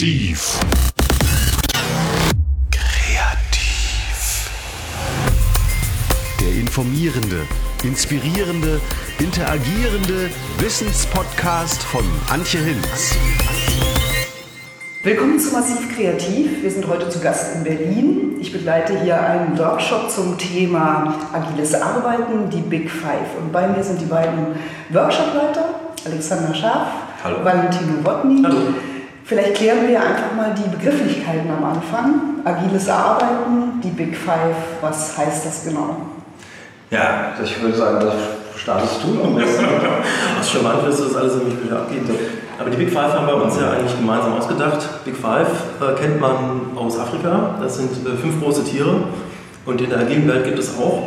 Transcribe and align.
Massiv. 0.00 0.58
Kreativ. 2.70 4.50
Der 6.40 6.54
informierende, 6.58 7.46
inspirierende, 7.84 8.80
interagierende 9.18 10.30
Wissenspodcast 10.56 11.82
von 11.82 12.02
Antje 12.30 12.60
Hinz. 12.60 13.14
Willkommen 15.02 15.38
zu 15.38 15.52
Massiv 15.52 15.94
Kreativ. 15.94 16.62
Wir 16.62 16.70
sind 16.70 16.88
heute 16.88 17.10
zu 17.10 17.20
Gast 17.20 17.56
in 17.56 17.64
Berlin. 17.64 18.36
Ich 18.40 18.54
begleite 18.54 19.02
hier 19.02 19.22
einen 19.22 19.58
Workshop 19.58 20.10
zum 20.10 20.38
Thema 20.38 21.14
agiles 21.34 21.74
Arbeiten, 21.74 22.48
die 22.48 22.62
Big 22.62 22.90
Five. 22.90 23.36
Und 23.38 23.52
bei 23.52 23.68
mir 23.68 23.84
sind 23.84 24.00
die 24.00 24.06
beiden 24.06 24.46
Workshopleiter, 24.88 25.74
Alexander 26.06 26.54
Schaaf, 26.54 26.86
Hallo. 27.22 27.44
Valentino 27.44 28.02
Wotny. 28.02 28.42
Hallo. 28.42 28.72
Vielleicht 29.30 29.54
klären 29.54 29.86
wir 29.86 30.00
einfach 30.00 30.34
mal 30.36 30.52
die 30.58 30.68
Begrifflichkeiten 30.76 31.48
am 31.48 31.62
Anfang. 31.62 32.42
Agiles 32.44 32.88
Arbeiten, 32.88 33.80
die 33.80 33.90
Big 33.90 34.16
Five, 34.16 34.56
was 34.80 35.16
heißt 35.16 35.46
das 35.46 35.64
genau? 35.66 35.98
Ja, 36.90 37.32
ich 37.40 37.62
würde 37.62 37.76
sagen, 37.76 38.00
das 38.00 38.60
startest 38.60 39.04
du 39.04 39.22
am 39.22 39.36
besten. 39.36 39.66
Aus 40.40 40.50
charmant 40.50 40.84
wirst 40.84 40.98
du 40.98 41.04
das 41.04 41.14
alles 41.14 41.36
nämlich 41.36 41.62
wieder 41.62 41.76
abgeben. 41.76 42.10
Aber 42.58 42.70
die 42.70 42.76
Big 42.76 42.90
Five 42.90 43.14
haben 43.14 43.28
wir 43.28 43.36
uns 43.36 43.56
ja 43.56 43.70
eigentlich 43.70 43.96
gemeinsam 43.96 44.32
ausgedacht. 44.32 45.04
Big 45.04 45.14
Five 45.16 45.46
äh, 45.80 45.94
kennt 45.94 46.20
man 46.20 46.76
aus 46.76 46.98
Afrika. 46.98 47.54
Das 47.60 47.76
sind 47.76 48.04
äh, 48.04 48.16
fünf 48.16 48.42
große 48.42 48.64
Tiere. 48.64 48.96
Und 49.64 49.80
in 49.80 49.90
der 49.90 50.00
agilen 50.00 50.26
Welt 50.26 50.44
gibt 50.44 50.58
es 50.58 50.76
auch 50.76 51.04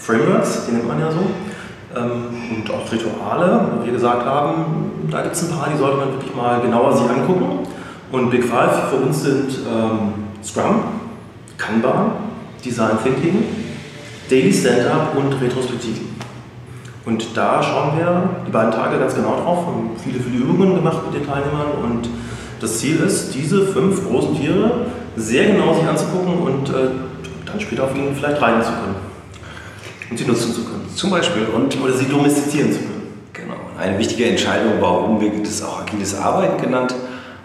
Frameworks, 0.00 0.64
die 0.66 0.72
nennt 0.72 0.88
man 0.88 1.00
ja 1.00 1.10
so. 1.10 1.20
Ähm, 1.98 2.56
und 2.56 2.70
auch 2.70 2.90
Rituale, 2.90 3.68
wo 3.72 3.84
wir 3.84 3.92
gesagt 3.92 4.24
haben, 4.24 5.08
da 5.10 5.22
gibt 5.22 5.34
es 5.34 5.44
ein 5.44 5.56
paar, 5.56 5.68
die 5.72 5.78
sollte 5.78 5.96
man 5.96 6.12
wirklich 6.12 6.34
mal 6.34 6.60
genauer 6.60 6.96
sich 6.96 7.08
angucken. 7.08 7.60
Und 8.10 8.30
Big 8.30 8.44
Five 8.44 8.90
für 8.90 8.96
uns 8.96 9.22
sind 9.22 9.58
ähm, 9.68 10.14
Scrum, 10.42 10.82
Kanban, 11.56 12.12
Design 12.64 12.98
Thinking, 13.02 13.44
Daily 14.30 14.52
Stand-Up 14.52 15.16
und 15.16 15.32
Retrospektiven. 15.40 16.08
Und 17.04 17.36
da 17.36 17.62
schauen 17.62 17.98
wir 17.98 18.22
die 18.46 18.50
beiden 18.50 18.70
Tage 18.70 18.98
ganz 18.98 19.14
genau 19.14 19.36
drauf, 19.36 19.66
haben 19.66 19.90
viele, 20.02 20.20
viele 20.20 20.44
Übungen 20.44 20.74
gemacht 20.74 20.98
mit 21.06 21.20
den 21.20 21.26
Teilnehmern 21.26 21.70
und 21.82 22.08
das 22.60 22.78
Ziel 22.78 22.96
ist, 22.96 23.34
diese 23.34 23.66
fünf 23.68 24.06
großen 24.06 24.36
Tiere 24.36 24.86
sehr 25.16 25.52
genau 25.52 25.72
sich 25.72 25.86
anzugucken 25.86 26.38
und 26.38 26.68
äh, 26.68 26.88
dann 27.46 27.60
später 27.60 27.84
auf 27.84 27.94
ihnen 27.94 28.14
vielleicht 28.14 28.42
reiten 28.42 28.62
zu 28.62 28.72
können 28.72 28.96
und 30.10 30.18
sie 30.18 30.26
nutzen 30.26 30.52
zu 30.52 30.64
können. 30.64 30.77
Zum 30.98 31.10
Beispiel. 31.10 31.44
Und 31.44 31.80
Oder 31.80 31.92
sie 31.92 32.06
domestizieren 32.06 32.72
zu 32.72 32.80
können. 32.80 33.12
genau, 33.32 33.54
eine 33.78 33.96
wichtige 34.00 34.24
Entscheidung, 34.24 34.80
warum 34.80 35.20
wir 35.20 35.30
das 35.44 35.62
auch 35.62 35.82
agiles 35.82 36.16
Arbeiten 36.16 36.60
genannt 36.60 36.92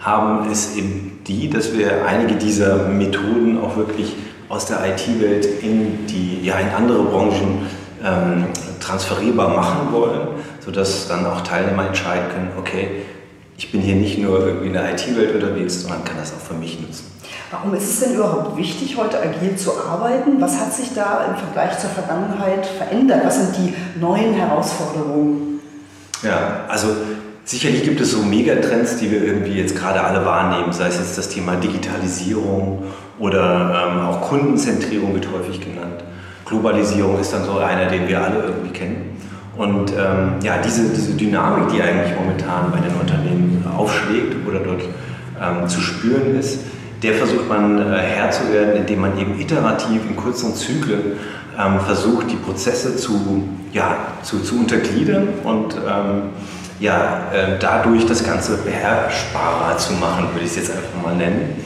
haben, 0.00 0.50
ist 0.50 0.76
eben 0.76 1.20
die, 1.24 1.48
dass 1.48 1.72
wir 1.72 2.04
einige 2.04 2.34
dieser 2.34 2.88
Methoden 2.88 3.60
auch 3.62 3.76
wirklich 3.76 4.16
aus 4.48 4.66
der 4.66 4.78
IT-Welt 4.84 5.46
in, 5.62 6.04
die, 6.08 6.44
ja, 6.44 6.58
in 6.58 6.68
andere 6.70 7.04
Branchen 7.04 7.64
ähm, 8.04 8.46
transferierbar 8.80 9.50
machen 9.50 9.92
wollen, 9.92 10.28
sodass 10.58 11.06
dann 11.06 11.24
auch 11.24 11.42
Teilnehmer 11.42 11.86
entscheiden 11.86 12.28
können, 12.34 12.50
okay, 12.58 12.88
ich 13.56 13.70
bin 13.70 13.80
hier 13.80 13.94
nicht 13.94 14.18
nur 14.18 14.44
irgendwie 14.44 14.66
in 14.66 14.72
der 14.72 14.92
IT-Welt 14.92 15.32
unterwegs, 15.32 15.82
sondern 15.82 16.02
kann 16.02 16.16
das 16.18 16.32
auch 16.34 16.44
für 16.44 16.54
mich 16.54 16.80
nutzen. 16.80 17.13
Warum 17.50 17.74
ist 17.74 17.84
es 17.84 18.00
denn 18.00 18.14
überhaupt 18.14 18.56
wichtig, 18.56 18.96
heute 18.96 19.20
agil 19.20 19.56
zu 19.56 19.72
arbeiten? 19.78 20.40
Was 20.40 20.58
hat 20.58 20.72
sich 20.72 20.94
da 20.94 21.26
im 21.28 21.36
Vergleich 21.36 21.78
zur 21.78 21.90
Vergangenheit 21.90 22.66
verändert? 22.66 23.22
Was 23.24 23.36
sind 23.36 23.56
die 23.56 24.00
neuen 24.00 24.34
Herausforderungen? 24.34 25.60
Ja, 26.22 26.64
also 26.68 26.88
sicherlich 27.44 27.84
gibt 27.84 28.00
es 28.00 28.12
so 28.12 28.22
Megatrends, 28.22 28.96
die 28.96 29.10
wir 29.10 29.22
irgendwie 29.22 29.52
jetzt 29.52 29.76
gerade 29.76 30.02
alle 30.02 30.24
wahrnehmen, 30.24 30.72
sei 30.72 30.88
es 30.88 30.98
jetzt 30.98 31.18
das 31.18 31.28
Thema 31.28 31.56
Digitalisierung 31.56 32.84
oder 33.18 33.92
ähm, 33.92 34.06
auch 34.06 34.22
Kundenzentrierung 34.22 35.14
wird 35.14 35.28
häufig 35.32 35.60
genannt. 35.60 36.02
Globalisierung 36.46 37.20
ist 37.20 37.32
dann 37.32 37.44
so 37.44 37.58
einer, 37.58 37.86
den 37.86 38.08
wir 38.08 38.22
alle 38.22 38.42
irgendwie 38.42 38.70
kennen. 38.70 39.16
Und 39.56 39.92
ähm, 39.92 40.40
ja, 40.42 40.58
diese, 40.58 40.88
diese 40.88 41.12
Dynamik, 41.12 41.68
die 41.68 41.80
eigentlich 41.80 42.18
momentan 42.18 42.72
bei 42.72 42.80
den 42.80 42.94
Unternehmen 42.96 43.64
aufschlägt 43.76 44.34
oder 44.48 44.58
dort 44.58 44.82
ähm, 45.40 45.68
zu 45.68 45.80
spüren 45.80 46.36
ist, 46.38 46.58
der 47.02 47.14
versucht 47.14 47.48
man 47.48 47.78
äh, 47.78 47.98
Herr 47.98 48.30
zu 48.30 48.52
werden, 48.52 48.76
indem 48.76 49.00
man 49.00 49.18
eben 49.18 49.38
iterativ 49.40 50.02
in 50.08 50.16
kurzen 50.16 50.54
Zyklen 50.54 51.18
ähm, 51.58 51.80
versucht, 51.80 52.30
die 52.30 52.36
Prozesse 52.36 52.96
zu, 52.96 53.48
ja, 53.72 53.96
zu, 54.22 54.40
zu 54.40 54.58
untergliedern 54.58 55.28
und 55.44 55.74
ähm, 55.74 56.22
ja, 56.80 57.22
äh, 57.32 57.58
dadurch 57.60 58.06
das 58.06 58.24
Ganze 58.24 58.56
beherrschbarer 58.58 59.76
zu 59.78 59.92
machen, 59.94 60.28
würde 60.32 60.44
ich 60.44 60.50
es 60.50 60.56
jetzt 60.56 60.70
einfach 60.70 61.02
mal 61.02 61.14
nennen. 61.14 61.62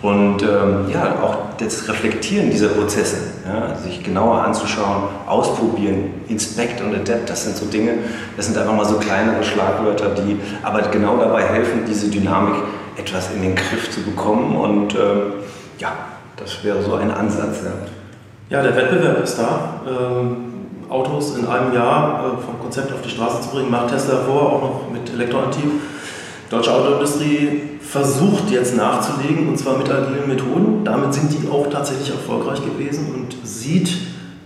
Und 0.00 0.42
ähm, 0.42 0.86
ja, 0.92 1.16
auch 1.22 1.56
das 1.58 1.88
Reflektieren 1.88 2.50
dieser 2.50 2.68
Prozesse, 2.68 3.16
ja, 3.44 3.74
sich 3.74 4.04
genauer 4.04 4.42
anzuschauen, 4.42 5.04
ausprobieren, 5.26 6.22
inspect 6.28 6.80
und 6.80 6.94
adapt, 6.94 7.28
das 7.28 7.44
sind 7.44 7.56
so 7.56 7.66
Dinge, 7.66 7.94
das 8.36 8.46
sind 8.46 8.56
einfach 8.56 8.74
mal 8.74 8.84
so 8.84 8.94
kleinere 8.98 9.42
Schlagwörter, 9.42 10.10
die 10.10 10.38
aber 10.62 10.82
genau 10.82 11.16
dabei 11.16 11.42
helfen, 11.42 11.80
diese 11.88 12.08
Dynamik 12.08 12.54
etwas 12.98 13.30
in 13.34 13.42
den 13.42 13.54
Griff 13.54 13.90
zu 13.90 14.02
bekommen. 14.02 14.56
Und 14.56 14.94
ähm, 14.94 15.32
ja, 15.78 15.92
das 16.36 16.62
wäre 16.64 16.82
so 16.82 16.94
ein 16.94 17.10
Ansatz. 17.10 17.60
Ja. 17.64 17.72
Ja, 18.50 18.62
der 18.62 18.76
Wettbewerb 18.76 19.22
ist 19.22 19.38
da. 19.38 19.80
Ähm, 19.86 20.36
Autos 20.88 21.36
in 21.36 21.46
einem 21.46 21.74
Jahr 21.74 22.38
äh, 22.38 22.42
vom 22.42 22.58
Konzept 22.60 22.92
auf 22.92 23.02
die 23.02 23.10
Straße 23.10 23.42
zu 23.42 23.50
bringen, 23.50 23.70
macht 23.70 23.90
Tesla 23.90 24.16
vor, 24.26 24.52
auch 24.52 24.62
noch 24.62 24.80
mit 24.90 25.12
Elektroantrieb. 25.12 25.70
Deutsche 26.48 26.72
Autoindustrie 26.72 27.62
versucht 27.82 28.50
jetzt 28.50 28.74
nachzulegen 28.74 29.48
und 29.48 29.58
zwar 29.58 29.76
mit 29.76 29.90
agilen 29.90 30.26
Methoden. 30.26 30.82
Damit 30.82 31.12
sind 31.12 31.30
die 31.30 31.46
auch 31.50 31.68
tatsächlich 31.68 32.10
erfolgreich 32.10 32.64
gewesen 32.64 33.14
und 33.14 33.46
sieht, 33.46 33.90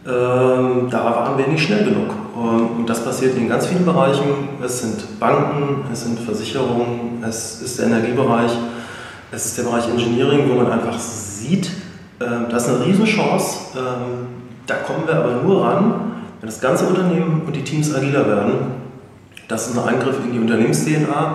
ähm, 0.05 0.89
da 0.91 1.05
waren 1.05 1.39
wir 1.39 1.47
nicht 1.47 1.65
schnell 1.65 1.85
genug. 1.85 2.11
Ähm, 2.37 2.79
und 2.79 2.91
das 2.91 3.05
passiert 3.05 3.37
in 3.37 3.49
ganz 3.49 3.67
vielen 3.67 3.85
Bereichen. 3.85 4.25
Es 4.63 4.81
sind 4.81 5.21
Banken, 5.21 5.85
es 5.93 6.03
sind 6.03 6.19
Versicherungen, 6.19 7.23
es 7.27 7.63
ist 7.63 7.79
der 7.79 7.87
Energiebereich, 7.87 8.51
es 9.31 9.47
ist 9.47 9.59
der 9.59 9.65
Bereich 9.65 9.89
Engineering, 9.89 10.51
wo 10.51 10.55
man 10.55 10.73
einfach 10.73 10.99
sieht, 10.99 11.71
ähm, 12.21 12.47
das 12.51 12.67
ist 12.67 12.75
eine 12.75 12.85
Riesenchance. 12.87 13.59
Ähm, 13.77 14.27
da 14.67 14.75
kommen 14.77 15.07
wir 15.07 15.15
aber 15.17 15.43
nur 15.43 15.65
ran, 15.65 15.95
wenn 16.41 16.49
das 16.49 16.61
ganze 16.61 16.87
Unternehmen 16.87 17.43
und 17.47 17.55
die 17.55 17.65
Teams 17.65 17.95
agiler 17.95 18.27
werden. 18.27 18.53
Das 19.49 19.69
ist 19.69 19.79
ein 19.79 19.89
Eingriff 19.89 20.17
in 20.25 20.33
die 20.33 20.39
Unternehmens-DNA 20.39 21.35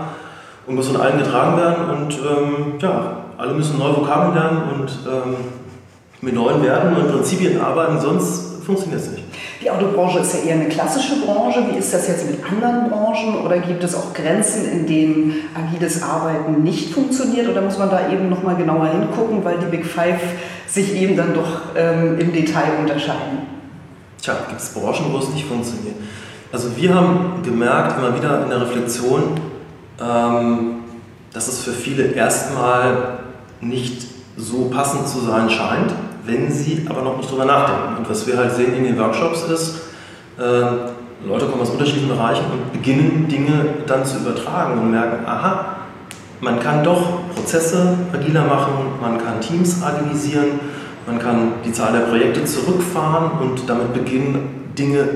und 0.65 0.75
muss 0.75 0.87
von 0.87 0.99
allen 0.99 1.17
getragen 1.19 1.57
werden. 1.57 1.89
Und 1.89 2.13
ähm, 2.13 2.73
ja, 2.79 3.17
alle 3.37 3.53
müssen 3.53 3.77
neue 3.77 3.97
Vokabeln 3.97 4.33
lernen 4.33 4.61
und 4.73 4.99
ähm, 5.07 5.35
mit 6.21 6.33
neuen 6.33 6.63
Werten 6.63 6.95
und 6.95 7.11
Prinzipien 7.11 7.61
arbeiten, 7.61 7.99
sonst 7.99 8.56
funktioniert 8.67 9.01
es 9.01 9.11
nicht. 9.11 9.23
Die 9.63 9.71
Autobranche 9.71 10.19
ist 10.19 10.33
ja 10.33 10.49
eher 10.49 10.55
eine 10.55 10.67
klassische 10.67 11.25
Branche. 11.25 11.65
Wie 11.71 11.77
ist 11.77 11.93
das 11.93 12.07
jetzt 12.07 12.29
mit 12.29 12.39
anderen 12.43 12.89
Branchen? 12.89 13.41
Oder 13.43 13.59
gibt 13.59 13.83
es 13.83 13.95
auch 13.95 14.13
Grenzen, 14.13 14.69
in 14.69 14.85
denen 14.85 15.35
agiles 15.55 16.03
Arbeiten 16.03 16.61
nicht 16.63 16.93
funktioniert? 16.93 17.47
Oder 17.47 17.61
muss 17.61 17.79
man 17.79 17.89
da 17.89 18.11
eben 18.11 18.29
nochmal 18.29 18.57
genauer 18.57 18.87
hingucken, 18.87 19.43
weil 19.43 19.57
die 19.57 19.65
Big 19.65 19.85
Five 19.85 20.19
sich 20.67 20.93
eben 20.95 21.15
dann 21.15 21.33
doch 21.33 21.75
ähm, 21.75 22.19
im 22.19 22.33
Detail 22.33 22.77
unterscheiden? 22.79 23.47
Tja, 24.21 24.35
gibt 24.49 24.59
es 24.59 24.69
Branchen, 24.69 25.13
wo 25.13 25.17
es 25.17 25.29
nicht 25.29 25.45
funktioniert? 25.45 25.95
Also 26.51 26.75
wir 26.75 26.93
haben 26.93 27.41
gemerkt, 27.43 27.97
immer 27.97 28.15
wieder 28.15 28.43
in 28.43 28.49
der 28.49 28.61
Reflexion, 28.61 29.39
ähm, 30.01 30.83
dass 31.33 31.47
es 31.47 31.59
für 31.59 31.71
viele 31.71 32.11
erstmal 32.11 33.19
nicht 33.61 34.05
so 34.35 34.65
passend 34.65 35.07
zu 35.07 35.21
sein 35.21 35.49
scheint, 35.49 35.93
wenn 36.27 36.51
sie 36.51 36.85
aber 36.89 37.01
noch 37.01 37.17
nicht 37.17 37.31
drüber 37.31 37.45
nachdenken. 37.45 37.97
Und 37.97 38.09
was 38.09 38.27
wir 38.27 38.37
halt 38.37 38.53
sehen 38.53 38.75
in 38.75 38.83
den 38.83 38.99
Workshops 38.99 39.43
ist, 39.43 39.75
äh, 40.37 41.25
Leute 41.25 41.47
kommen 41.47 41.61
aus 41.61 41.71
unterschiedlichen 41.71 42.09
Bereichen 42.09 42.45
und 42.51 42.71
beginnen 42.71 43.27
Dinge 43.27 43.65
dann 43.87 44.05
zu 44.05 44.17
übertragen 44.17 44.79
und 44.79 44.91
merken, 44.91 45.25
aha, 45.25 45.77
man 46.41 46.59
kann 46.59 46.83
doch 46.83 47.31
Prozesse 47.33 47.97
agiler 48.13 48.45
machen, 48.45 48.73
man 49.01 49.17
kann 49.17 49.41
Teams 49.41 49.81
agilisieren, 49.81 50.59
man 51.07 51.17
kann 51.17 51.53
die 51.65 51.71
Zahl 51.71 51.93
der 51.93 52.01
Projekte 52.01 52.45
zurückfahren 52.45 53.31
und 53.39 53.67
damit 53.67 53.93
beginnen, 53.93 54.73
Dinge 54.77 55.07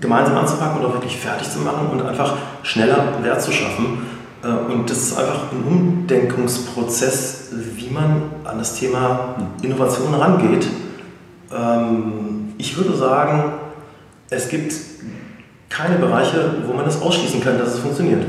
gemeinsam 0.00 0.36
anzupacken 0.36 0.80
oder 0.80 0.92
wirklich 0.92 1.16
fertig 1.16 1.50
zu 1.50 1.58
machen 1.60 1.88
und 1.90 2.02
einfach 2.06 2.36
schneller 2.62 3.14
Wert 3.22 3.42
zu 3.42 3.50
schaffen. 3.50 4.06
Äh, 4.42 4.72
Und 4.72 4.88
das 4.88 4.98
ist 4.98 5.18
einfach 5.18 5.52
ein 5.52 5.64
Umdenkungsprozess, 5.66 7.48
wie 7.76 7.90
man 7.90 8.22
an 8.44 8.58
das 8.58 8.74
Thema 8.78 9.36
Innovation 9.62 10.14
rangeht. 10.14 10.66
Ähm, 11.52 12.52
Ich 12.58 12.76
würde 12.76 12.96
sagen, 12.96 13.52
es 14.30 14.48
gibt 14.48 14.72
keine 15.68 15.96
Bereiche, 15.96 16.54
wo 16.66 16.72
man 16.72 16.84
das 16.84 17.00
ausschließen 17.00 17.40
kann, 17.40 17.56
dass 17.58 17.74
es 17.74 17.78
funktioniert. 17.78 18.24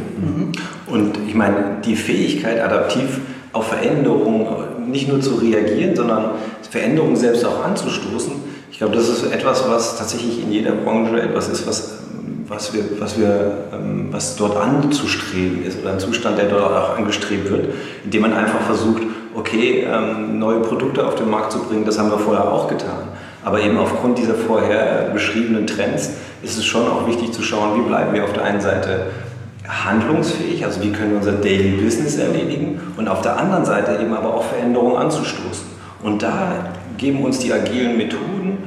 Und 0.87 1.17
ich 1.27 1.33
meine, 1.33 1.77
die 1.83 1.95
Fähigkeit, 1.95 2.59
adaptiv 2.61 3.21
auf 3.53 3.67
Veränderungen 3.69 4.91
nicht 4.91 5.07
nur 5.07 5.19
zu 5.19 5.35
reagieren, 5.35 5.95
sondern 5.95 6.31
Veränderungen 6.69 7.15
selbst 7.15 7.43
auch 7.43 7.63
anzustoßen, 7.65 8.33
ich 8.71 8.77
glaube, 8.77 8.95
das 8.95 9.09
ist 9.09 9.23
etwas, 9.31 9.67
was 9.67 9.97
tatsächlich 9.97 10.43
in 10.43 10.51
jeder 10.51 10.71
Branche 10.73 11.19
etwas 11.21 11.49
ist, 11.49 11.65
was 11.67 11.98
was, 12.49 12.73
wir, 12.73 12.83
was, 12.99 13.17
wir, 13.17 13.51
ähm, 13.71 14.07
was 14.11 14.35
dort 14.35 14.57
anzustreben 14.57 15.63
ist 15.63 15.79
oder 15.81 15.93
ein 15.93 15.99
Zustand, 15.99 16.37
der 16.37 16.49
dort 16.49 16.73
auch 16.73 16.97
angestrebt 16.97 17.49
wird, 17.49 17.67
indem 18.03 18.23
man 18.23 18.33
einfach 18.33 18.61
versucht, 18.61 19.03
okay, 19.35 19.87
ähm, 19.89 20.39
neue 20.39 20.59
Produkte 20.59 21.05
auf 21.07 21.15
den 21.15 21.29
Markt 21.29 21.51
zu 21.51 21.59
bringen, 21.59 21.85
das 21.85 21.99
haben 21.99 22.09
wir 22.09 22.17
vorher 22.17 22.51
auch 22.51 22.67
getan. 22.67 23.07
Aber 23.45 23.61
eben 23.61 23.77
aufgrund 23.77 24.17
dieser 24.17 24.33
vorher 24.33 25.11
beschriebenen 25.13 25.67
Trends 25.67 26.11
ist 26.41 26.57
es 26.57 26.65
schon 26.65 26.87
auch 26.87 27.07
wichtig 27.07 27.31
zu 27.31 27.41
schauen, 27.41 27.79
wie 27.79 27.87
bleiben 27.87 28.13
wir 28.13 28.23
auf 28.23 28.33
der 28.33 28.43
einen 28.43 28.59
Seite 28.59 29.07
handlungsfähig, 29.67 30.65
also 30.65 30.81
wie 30.81 30.91
können 30.91 31.11
wir 31.11 31.17
unser 31.17 31.33
Daily 31.33 31.77
Business 31.81 32.17
erledigen 32.17 32.81
und 32.97 33.07
auf 33.07 33.21
der 33.21 33.37
anderen 33.37 33.65
Seite 33.65 34.01
eben 34.01 34.13
aber 34.13 34.33
auch 34.33 34.43
Veränderungen 34.43 34.97
anzustoßen. 34.97 35.67
Und 36.01 36.23
da 36.23 36.71
geben 36.97 37.23
uns 37.23 37.39
die 37.39 37.53
agilen 37.53 37.97
Methoden, 37.97 38.57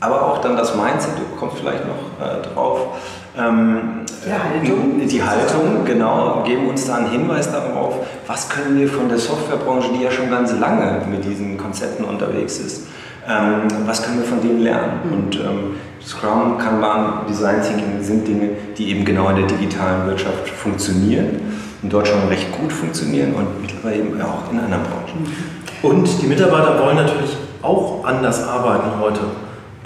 aber 0.00 0.26
auch 0.26 0.38
dann 0.40 0.56
das 0.56 0.74
Mindset, 0.76 1.12
du 1.18 1.36
kommst 1.36 1.58
vielleicht 1.58 1.84
noch 1.86 2.24
äh, 2.24 2.42
drauf, 2.42 2.98
ähm, 3.36 4.04
die 4.24 4.32
Haltung. 4.32 5.08
Die 5.08 5.22
Haltung, 5.22 5.84
genau, 5.84 6.42
geben 6.44 6.68
uns 6.68 6.86
da 6.86 6.96
einen 6.96 7.10
Hinweis 7.10 7.50
darauf, 7.50 7.94
was 8.26 8.48
können 8.48 8.78
wir 8.78 8.88
von 8.88 9.08
der 9.08 9.18
Softwarebranche, 9.18 9.90
die 9.96 10.02
ja 10.04 10.10
schon 10.10 10.30
ganz 10.30 10.52
lange 10.58 11.02
mit 11.08 11.24
diesen 11.24 11.56
Konzepten 11.56 12.04
unterwegs 12.04 12.58
ist, 12.58 12.86
ähm, 13.28 13.68
was 13.86 14.02
können 14.02 14.20
wir 14.20 14.26
von 14.26 14.40
denen 14.40 14.60
lernen? 14.60 15.00
Mhm. 15.04 15.12
Und 15.12 15.36
ähm, 15.36 15.76
Scrum, 16.04 16.58
Kanban, 16.58 17.26
Design 17.28 17.62
Thinking 17.62 18.02
sind 18.02 18.26
Dinge, 18.26 18.50
die 18.76 18.90
eben 18.90 19.04
genau 19.04 19.28
in 19.30 19.36
der 19.36 19.46
digitalen 19.46 20.06
Wirtschaft 20.06 20.48
funktionieren 20.48 21.40
und 21.82 21.92
dort 21.92 22.08
schon 22.08 22.26
recht 22.28 22.50
gut 22.52 22.72
funktionieren 22.72 23.34
und 23.34 23.60
mittlerweile 23.60 23.96
eben 23.96 24.20
auch 24.22 24.50
in 24.50 24.58
anderen 24.58 24.84
Branchen. 24.84 25.22
Mhm. 25.22 25.88
Und 25.88 26.22
die 26.22 26.26
Mitarbeiter 26.26 26.78
wollen 26.82 26.96
natürlich 26.96 27.36
auch 27.62 28.04
anders 28.04 28.46
arbeiten 28.46 29.00
heute. 29.00 29.20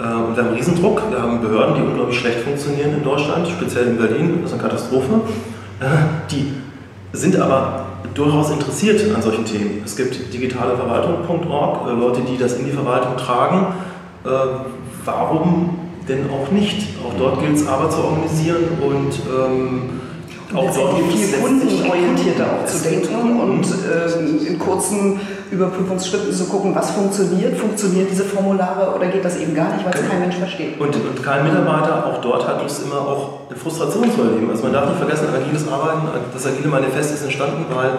Äh, 0.03 0.07
und 0.07 0.35
wir 0.35 0.43
haben 0.43 0.53
Riesendruck. 0.53 1.01
Wir 1.09 1.21
haben 1.21 1.41
Behörden, 1.41 1.75
die 1.75 1.81
unglaublich 1.81 2.19
schlecht 2.19 2.39
funktionieren 2.41 2.93
in 2.93 3.03
Deutschland, 3.03 3.47
speziell 3.47 3.87
in 3.87 3.97
Berlin. 3.97 4.39
Das 4.41 4.51
ist 4.51 4.59
eine 4.59 4.69
Katastrophe. 4.69 5.21
Äh, 5.79 5.85
die 6.29 6.53
sind 7.13 7.39
aber 7.39 7.85
durchaus 8.13 8.51
interessiert 8.51 9.01
an 9.15 9.21
solchen 9.21 9.45
Themen. 9.45 9.81
Es 9.85 9.95
gibt 9.95 10.33
digitaleverwaltung.org, 10.33 11.87
äh, 11.87 11.91
Leute, 11.93 12.21
die 12.21 12.37
das 12.37 12.57
in 12.57 12.65
die 12.65 12.71
Verwaltung 12.71 13.17
tragen. 13.17 13.67
Warum 15.03 15.77
denn 16.07 16.29
auch 16.29 16.49
nicht? 16.49 16.87
Auch 17.05 17.13
dort 17.17 17.41
gilt 17.41 17.57
es 17.57 17.67
aber 17.67 17.89
zu 17.89 18.01
organisieren 18.05 18.63
und 18.81 19.11
ähm, 19.27 19.99
auch 20.55 20.73
dort 20.73 20.97
viel 21.11 21.39
kundenorientierter 21.41 22.45
auch 22.45 22.65
zu 22.65 22.89
denken 22.89 23.39
und 23.39 23.65
äh, 23.65 24.47
in 24.47 24.59
kurzen 24.59 25.19
Überprüfungsschritten 25.53 26.33
zu 26.33 26.45
gucken, 26.45 26.75
was 26.75 26.91
funktioniert. 26.91 27.55
Funktionieren 27.57 28.07
diese 28.09 28.23
Formulare 28.23 28.95
oder 28.95 29.07
geht 29.07 29.23
das 29.23 29.37
eben 29.37 29.53
gar 29.53 29.73
nicht, 29.73 29.85
weil 29.85 29.93
es 29.93 29.99
genau. 29.99 30.11
kein 30.11 30.21
Mensch 30.21 30.35
versteht? 30.35 30.79
Und, 30.79 30.95
und 30.95 31.23
kein 31.23 31.43
Mitarbeiter 31.43 32.05
auch 32.05 32.19
dort 32.21 32.47
hat 32.47 32.61
Lust 32.61 32.83
immer 32.83 32.99
auch 33.01 33.49
eine 33.49 33.57
Frustration 33.57 34.11
zu 34.11 34.21
erleben. 34.21 34.49
Also 34.49 34.63
man 34.63 34.73
darf 34.73 34.89
nicht 34.89 34.97
vergessen, 34.97 35.27
agiles 35.33 35.67
Arbeiten, 35.67 36.07
das 36.33 36.45
agile 36.45 36.67
Manifest 36.67 37.13
ist 37.13 37.23
entstanden, 37.23 37.65
weil 37.73 37.91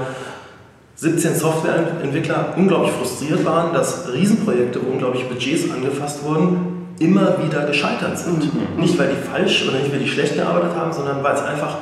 17 0.96 1.34
Softwareentwickler 1.34 2.54
unglaublich 2.56 2.92
frustriert 2.92 3.44
waren, 3.44 3.72
dass 3.72 4.12
Riesenprojekte, 4.12 4.80
wo 4.84 4.92
unglaublich 4.92 5.28
Budgets 5.28 5.70
angefasst 5.70 6.24
wurden, 6.24 6.86
immer 6.98 7.36
wieder 7.44 7.66
gescheitert 7.66 8.18
sind. 8.18 8.54
Mhm. 8.54 8.80
Nicht, 8.80 8.98
weil 8.98 9.10
die 9.10 9.28
falsch 9.28 9.68
oder 9.68 9.78
nicht, 9.78 9.92
weil 9.92 9.98
die 9.98 10.08
schlecht 10.08 10.36
gearbeitet 10.36 10.76
haben, 10.76 10.92
sondern 10.92 11.22
weil 11.22 11.34
es 11.34 11.42
einfach 11.42 11.78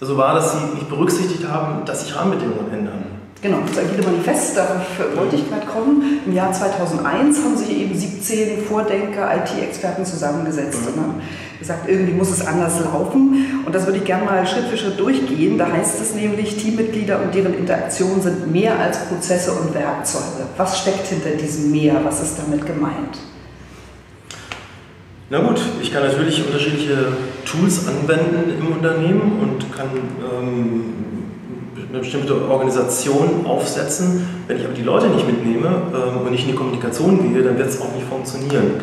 so 0.00 0.16
war, 0.16 0.34
dass 0.34 0.52
sie 0.52 0.74
nicht 0.74 0.88
berücksichtigt 0.88 1.46
haben, 1.46 1.84
dass 1.84 2.04
sich 2.04 2.16
Rahmenbedingungen 2.16 2.72
ändern. 2.72 3.19
Genau, 3.42 3.60
das 3.66 3.78
Agile 3.78 4.02
Manifest, 4.02 4.54
darauf 4.54 4.82
wollte 5.16 5.36
ich 5.36 5.48
gerade 5.48 5.64
kommen. 5.64 6.20
Im 6.26 6.34
Jahr 6.34 6.52
2001 6.52 7.42
haben 7.42 7.56
sich 7.56 7.70
eben 7.70 7.94
17 7.94 8.64
Vordenker, 8.64 9.34
IT-Experten 9.34 10.04
zusammengesetzt 10.04 10.80
und 10.86 11.00
haben 11.00 11.22
gesagt, 11.58 11.88
irgendwie 11.88 12.12
muss 12.12 12.30
es 12.30 12.46
anders 12.46 12.80
laufen. 12.80 13.62
Und 13.64 13.74
das 13.74 13.86
würde 13.86 13.98
ich 13.98 14.04
gerne 14.04 14.26
mal 14.26 14.46
Schritt 14.46 14.66
für 14.66 14.76
Schritt 14.76 15.00
durchgehen. 15.00 15.56
Da 15.56 15.72
heißt 15.72 16.02
es 16.02 16.14
nämlich, 16.14 16.56
Teammitglieder 16.56 17.22
und 17.22 17.34
deren 17.34 17.54
Interaktion 17.54 18.20
sind 18.20 18.52
mehr 18.52 18.78
als 18.78 18.98
Prozesse 19.06 19.52
und 19.52 19.72
Werkzeuge. 19.74 20.46
Was 20.58 20.78
steckt 20.78 21.06
hinter 21.06 21.30
diesem 21.30 21.70
Mehr? 21.70 21.98
Was 22.04 22.20
ist 22.20 22.38
damit 22.38 22.66
gemeint? 22.66 23.16
Na 25.30 25.38
gut, 25.38 25.60
ich 25.80 25.90
kann 25.92 26.02
natürlich 26.02 26.44
unterschiedliche 26.44 27.12
Tools 27.46 27.86
anwenden 27.86 28.58
im 28.58 28.72
Unternehmen 28.72 29.38
und 29.40 29.72
kann 29.72 29.88
ähm, 30.20 30.82
eine 31.90 31.98
bestimmte 31.98 32.48
Organisation 32.48 33.44
aufsetzen. 33.44 34.26
Wenn 34.46 34.58
ich 34.58 34.64
aber 34.64 34.74
die 34.74 34.82
Leute 34.82 35.08
nicht 35.08 35.26
mitnehme 35.26 35.68
ähm, 35.92 36.22
und 36.24 36.30
nicht 36.30 36.44
in 36.44 36.52
die 36.52 36.56
Kommunikation 36.56 37.32
gehe, 37.32 37.42
dann 37.42 37.58
wird 37.58 37.68
es 37.68 37.80
auch 37.80 37.92
nicht 37.94 38.06
funktionieren. 38.08 38.80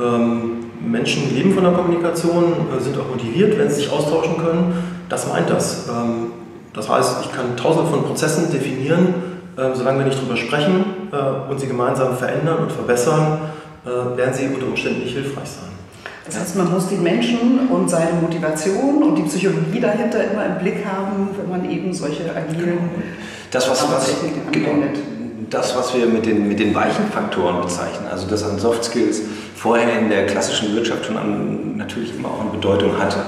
Ähm, 0.00 0.50
Menschen 0.80 1.34
leben 1.34 1.54
von 1.54 1.64
der 1.64 1.72
Kommunikation, 1.72 2.44
äh, 2.76 2.82
sind 2.82 2.98
auch 2.98 3.08
motiviert, 3.08 3.58
wenn 3.58 3.68
sie 3.68 3.76
sich 3.76 3.92
austauschen 3.92 4.38
können. 4.38 4.74
Das 5.08 5.28
meint 5.28 5.50
das. 5.50 5.88
Ähm, 5.88 6.32
das 6.72 6.88
heißt, 6.88 7.24
ich 7.24 7.32
kann 7.32 7.56
tausende 7.56 7.90
von 7.90 8.04
Prozessen 8.04 8.50
definieren, 8.52 9.14
äh, 9.56 9.74
solange 9.74 10.00
wir 10.00 10.06
nicht 10.06 10.18
darüber 10.18 10.36
sprechen 10.36 10.84
äh, 11.12 11.50
und 11.50 11.58
sie 11.58 11.66
gemeinsam 11.66 12.16
verändern 12.16 12.58
und 12.58 12.72
verbessern, 12.72 13.38
äh, 13.84 14.16
werden 14.16 14.34
sie 14.34 14.48
unter 14.48 14.66
Umständen 14.66 15.00
nicht 15.00 15.14
hilfreich 15.14 15.48
sein. 15.48 15.77
Das 16.28 16.40
heißt, 16.40 16.56
man 16.56 16.70
muss 16.70 16.88
den 16.88 17.02
Menschen 17.02 17.68
und 17.68 17.88
seine 17.88 18.12
Motivation 18.20 19.02
und 19.02 19.16
die 19.16 19.22
Psychologie 19.22 19.80
dahinter 19.80 20.30
immer 20.30 20.44
im 20.44 20.58
Blick 20.58 20.84
haben, 20.84 21.30
wenn 21.38 21.48
man 21.48 21.70
eben 21.70 21.92
solche 21.92 22.24
agilen 22.36 22.78
das, 23.50 23.70
was, 23.70 23.82
was, 23.90 24.14
genau, 24.52 24.84
das, 25.48 25.74
was 25.74 25.94
wir 25.94 26.06
mit 26.06 26.26
den, 26.26 26.48
mit 26.48 26.60
den 26.60 26.74
weichen 26.74 27.06
Faktoren 27.06 27.62
bezeichnen, 27.62 28.06
also 28.10 28.26
das 28.28 28.44
an 28.44 28.58
Soft 28.58 28.84
Skills 28.84 29.22
vorher 29.56 29.98
in 29.98 30.10
der 30.10 30.26
klassischen 30.26 30.74
Wirtschaft 30.74 31.06
schon 31.06 31.16
an, 31.16 31.76
natürlich 31.76 32.14
immer 32.14 32.28
auch 32.28 32.42
eine 32.42 32.50
Bedeutung 32.50 32.98
hatte. 32.98 33.20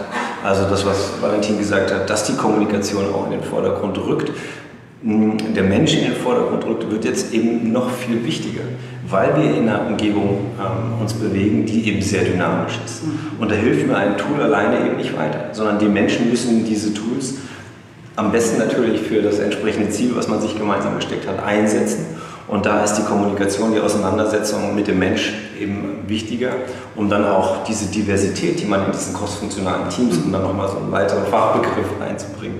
Also 0.44 0.64
das, 0.68 0.84
was 0.84 1.12
Valentin 1.22 1.58
gesagt 1.58 1.90
hat, 1.92 2.10
dass 2.10 2.24
die 2.24 2.34
Kommunikation 2.34 3.06
auch 3.14 3.26
in 3.26 3.32
den 3.32 3.42
Vordergrund 3.42 3.96
rückt, 3.98 4.30
der 5.02 5.64
Mensch 5.64 5.94
in 5.94 6.04
den 6.04 6.12
Vordergrund 6.14 6.64
rückt, 6.66 6.90
wird 6.90 7.04
jetzt 7.04 7.32
eben 7.32 7.72
noch 7.72 7.90
viel 7.90 8.24
wichtiger 8.24 8.62
weil 9.10 9.36
wir 9.36 9.56
in 9.56 9.68
einer 9.68 9.86
Umgebung 9.86 10.52
ähm, 10.58 11.00
uns 11.00 11.14
bewegen, 11.14 11.66
die 11.66 11.88
eben 11.88 12.00
sehr 12.00 12.22
dynamisch 12.22 12.78
ist. 12.84 13.04
Mhm. 13.04 13.40
Und 13.40 13.50
da 13.50 13.54
hilft 13.54 13.86
mir 13.86 13.96
ein 13.96 14.16
Tool 14.16 14.40
alleine 14.40 14.86
eben 14.86 14.96
nicht 14.96 15.16
weiter, 15.16 15.48
sondern 15.52 15.78
die 15.78 15.86
Menschen 15.86 16.30
müssen 16.30 16.64
diese 16.64 16.94
Tools 16.94 17.34
am 18.16 18.32
besten 18.32 18.58
natürlich 18.58 19.00
für 19.00 19.22
das 19.22 19.38
entsprechende 19.38 19.90
Ziel, 19.90 20.12
was 20.14 20.28
man 20.28 20.40
sich 20.40 20.56
gemeinsam 20.56 20.96
gesteckt 20.96 21.26
hat, 21.26 21.42
einsetzen. 21.42 22.04
Und 22.48 22.66
da 22.66 22.82
ist 22.82 22.94
die 22.94 23.02
Kommunikation, 23.02 23.72
die 23.72 23.80
Auseinandersetzung 23.80 24.74
mit 24.74 24.88
dem 24.88 24.98
Mensch 24.98 25.32
eben 25.58 26.04
wichtiger, 26.06 26.50
um 26.96 27.08
dann 27.08 27.24
auch 27.24 27.62
diese 27.64 27.86
Diversität, 27.86 28.60
die 28.60 28.66
man 28.66 28.86
in 28.86 28.92
diesen 28.92 29.14
crossfunktionalen 29.14 29.88
Teams, 29.88 30.18
um 30.18 30.32
dann 30.32 30.42
nochmal 30.42 30.68
so 30.68 30.78
einen 30.78 30.90
weiteren 30.90 31.24
Fachbegriff 31.26 31.86
einzubringen, 32.00 32.58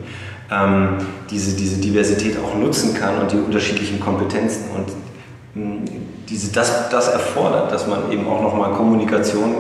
ähm, 0.50 0.96
diese, 1.30 1.56
diese 1.56 1.80
Diversität 1.80 2.36
auch 2.38 2.56
nutzen 2.58 2.94
kann 2.94 3.18
und 3.18 3.32
die 3.32 3.36
unterschiedlichen 3.36 4.00
Kompetenzen 4.00 4.64
und 4.74 4.86
diese, 6.28 6.52
das, 6.52 6.88
das 6.90 7.08
erfordert, 7.08 7.72
dass 7.72 7.86
man 7.86 8.10
eben 8.12 8.26
auch 8.26 8.40
nochmal 8.40 8.72
Kommunikation 8.72 9.56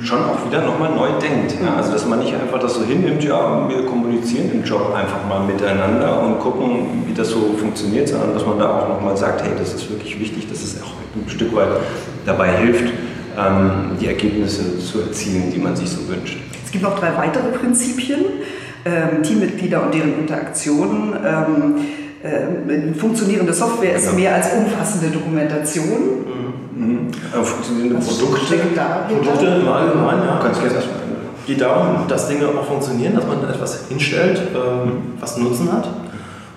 schon 0.00 0.18
auch 0.24 0.46
wieder 0.46 0.62
nochmal 0.62 0.90
neu 0.90 1.18
denkt. 1.20 1.56
Ja? 1.62 1.76
Also 1.76 1.92
dass 1.92 2.06
man 2.06 2.20
nicht 2.20 2.32
einfach 2.34 2.60
das 2.60 2.74
so 2.74 2.84
hinnimmt, 2.84 3.24
ja, 3.24 3.68
wir 3.68 3.86
kommunizieren 3.86 4.50
im 4.52 4.64
Job 4.64 4.94
einfach 4.94 5.26
mal 5.28 5.40
miteinander 5.40 6.22
und 6.22 6.38
gucken, 6.38 7.04
wie 7.06 7.14
das 7.14 7.30
so 7.30 7.54
funktioniert, 7.58 8.08
sondern 8.08 8.34
dass 8.34 8.46
man 8.46 8.58
da 8.58 8.78
auch 8.78 8.88
nochmal 8.88 9.16
sagt, 9.16 9.42
hey, 9.42 9.52
das 9.58 9.74
ist 9.74 9.90
wirklich 9.90 10.18
wichtig, 10.20 10.48
dass 10.48 10.62
es 10.62 10.80
auch 10.80 10.94
ein 11.16 11.28
Stück 11.28 11.54
weit 11.54 11.68
dabei 12.24 12.56
hilft, 12.56 12.92
ähm, 13.36 13.96
die 14.00 14.06
Ergebnisse 14.06 14.78
zu 14.78 15.00
erzielen, 15.00 15.52
die 15.52 15.58
man 15.58 15.74
sich 15.74 15.90
so 15.90 16.08
wünscht. 16.08 16.38
Es 16.64 16.70
gibt 16.70 16.84
noch 16.84 16.98
drei 16.98 17.16
weitere 17.16 17.48
Prinzipien, 17.48 18.24
ähm, 18.84 19.22
Teammitglieder 19.22 19.82
und 19.82 19.94
deren 19.94 20.18
Interaktionen. 20.18 21.14
Ähm, 21.24 21.74
äh, 22.24 22.94
funktionierende 22.94 23.52
Software 23.52 23.96
ist 23.96 24.14
mehr 24.14 24.34
als 24.34 24.48
umfassende 24.54 25.10
Dokumentation. 25.10 26.24
Mhm. 26.24 26.54
Mhm. 26.74 27.12
funktionierende 27.44 27.98
Was 27.98 28.18
Produkte. 28.18 28.56
Produkte 29.08 29.46
im 29.46 29.68
Allgemeinen, 29.68 30.22
ja. 30.24 30.40
Ganz 30.42 30.58
gerne 30.58 30.74
erstmal. 30.74 30.98
geht 31.46 31.60
darum, 31.60 32.08
dass 32.08 32.28
Dinge 32.28 32.48
auch 32.48 32.64
funktionieren, 32.64 33.14
dass 33.14 33.26
man 33.26 33.44
etwas 33.48 33.88
hinstellt, 33.88 34.40
ähm, 34.54 34.92
was 35.20 35.36
Nutzen 35.36 35.70
hat. 35.70 35.88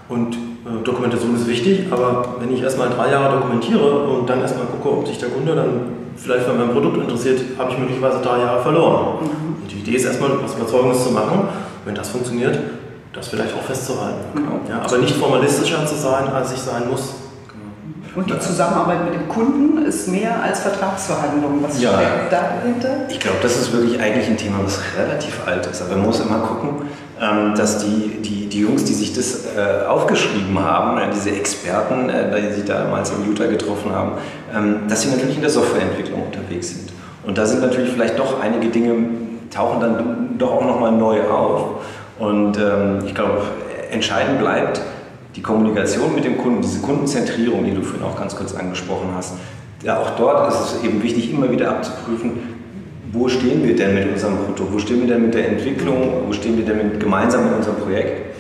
Und 0.08 0.36
äh, 0.36 0.84
Dokumentation 0.84 1.36
ist 1.36 1.48
wichtig, 1.48 1.88
aber 1.92 2.36
wenn 2.40 2.54
ich 2.54 2.62
erstmal 2.62 2.90
drei 2.90 3.12
Jahre 3.12 3.38
dokumentiere 3.38 4.08
und 4.08 4.30
dann 4.30 4.40
erstmal 4.40 4.66
gucke, 4.68 4.98
ob 4.98 5.08
sich 5.08 5.18
der 5.18 5.30
Kunde 5.30 5.54
dann 5.54 5.70
vielleicht 6.16 6.46
für 6.46 6.54
mein 6.54 6.70
Produkt 6.70 6.98
interessiert, 6.98 7.42
habe 7.58 7.72
ich 7.72 7.78
möglicherweise 7.78 8.22
drei 8.22 8.40
Jahre 8.40 8.62
verloren. 8.62 9.20
Mhm. 9.20 9.62
Und 9.64 9.72
die 9.72 9.80
Idee 9.80 9.98
ist 9.98 10.06
erstmal, 10.06 10.32
was 10.42 10.56
Überzeugendes 10.56 11.04
zu 11.04 11.12
machen. 11.12 11.50
Wenn 11.88 11.96
das 11.96 12.10
funktioniert, 12.10 12.60
das 13.14 13.30
vielleicht 13.30 13.56
auch 13.56 13.64
festzuhalten. 13.64 14.20
Genau. 14.36 14.60
Ja, 14.70 14.82
aber 14.82 14.98
nicht 14.98 15.16
formalistischer 15.16 15.86
zu 15.86 15.96
sein, 15.96 16.28
als 16.28 16.52
ich 16.52 16.60
sein 16.60 16.90
muss. 16.92 17.14
Und 18.14 18.30
die 18.30 18.40
Zusammenarbeit 18.40 19.06
mit 19.06 19.14
dem 19.14 19.30
Kunden 19.30 19.86
ist 19.86 20.08
mehr 20.10 20.42
als 20.44 20.60
Vertragsverhandlungen. 20.60 21.64
Was 21.64 21.80
ja. 21.82 21.94
steckt 21.94 22.34
dahinter? 22.34 22.90
Ich 23.10 23.20
glaube, 23.20 23.38
das 23.42 23.56
ist 23.58 23.72
wirklich 23.72 24.02
eigentlich 24.02 24.28
ein 24.28 24.36
Thema, 24.36 24.58
was 24.64 24.82
relativ 24.98 25.48
alt 25.48 25.66
ist. 25.68 25.82
Aber 25.82 25.96
man 25.96 26.08
muss 26.08 26.20
immer 26.20 26.40
gucken, 26.40 26.88
ähm, 27.22 27.56
dass 27.56 27.78
die, 27.78 28.22
die, 28.22 28.50
die 28.50 28.62
Jungs, 28.62 28.84
die 28.84 28.94
sich 28.94 29.14
das 29.14 29.46
äh, 29.56 29.86
aufgeschrieben 29.86 30.60
haben, 30.60 30.98
äh, 30.98 31.10
diese 31.14 31.30
Experten, 31.32 32.10
äh, 32.10 32.50
die 32.50 32.54
sich 32.54 32.66
damals 32.66 33.12
in 33.12 33.30
Utah 33.30 33.46
getroffen 33.46 33.94
haben, 33.94 34.14
ähm, 34.54 34.80
dass 34.90 35.04
sie 35.04 35.10
natürlich 35.10 35.36
in 35.36 35.42
der 35.42 35.52
Softwareentwicklung 35.52 36.24
unterwegs 36.26 36.70
sind. 36.70 36.92
Und 37.24 37.38
da 37.38 37.46
sind 37.46 37.62
natürlich 37.62 37.92
vielleicht 37.92 38.20
doch 38.20 38.42
einige 38.42 38.68
Dinge 38.70 38.96
tauchen 39.58 39.82
dann 39.82 40.38
doch 40.38 40.52
auch 40.52 40.66
nochmal 40.66 40.92
neu 40.92 41.22
auf. 41.24 41.86
Und 42.20 42.58
ähm, 42.58 43.00
ich 43.06 43.16
glaube, 43.16 43.42
entscheidend 43.92 44.40
bleibt 44.40 44.82
die 45.36 45.42
Kommunikation 45.42 46.14
mit 46.16 46.26
dem 46.26 46.38
Kunden, 46.38 46.62
diese 46.62 46.82
Kundenzentrierung, 46.82 47.66
die 47.66 47.74
du 47.74 47.82
vorhin 47.82 48.06
auch 48.06 48.18
ganz 48.18 48.36
kurz 48.36 48.56
angesprochen 48.56 49.10
hast. 49.16 49.34
Ja, 49.84 50.00
auch 50.00 50.12
dort 50.12 50.52
ist 50.52 50.60
es 50.60 50.84
eben 50.84 51.02
wichtig, 51.04 51.32
immer 51.32 51.52
wieder 51.52 51.70
abzuprüfen, 51.70 52.32
wo 53.12 53.28
stehen 53.28 53.68
wir 53.68 53.76
denn 53.76 53.94
mit 53.94 54.12
unserem 54.12 54.38
Produkt, 54.38 54.74
wo 54.74 54.80
stehen 54.80 55.02
wir 55.02 55.08
denn 55.08 55.24
mit 55.24 55.34
der 55.34 55.48
Entwicklung, 55.48 56.24
wo 56.28 56.34
stehen 56.34 56.58
wir 56.58 56.66
denn 56.66 56.78
mit, 56.78 57.00
gemeinsam 57.00 57.46
mit 57.46 57.54
unserem 57.54 57.78
Projekt. 57.78 58.36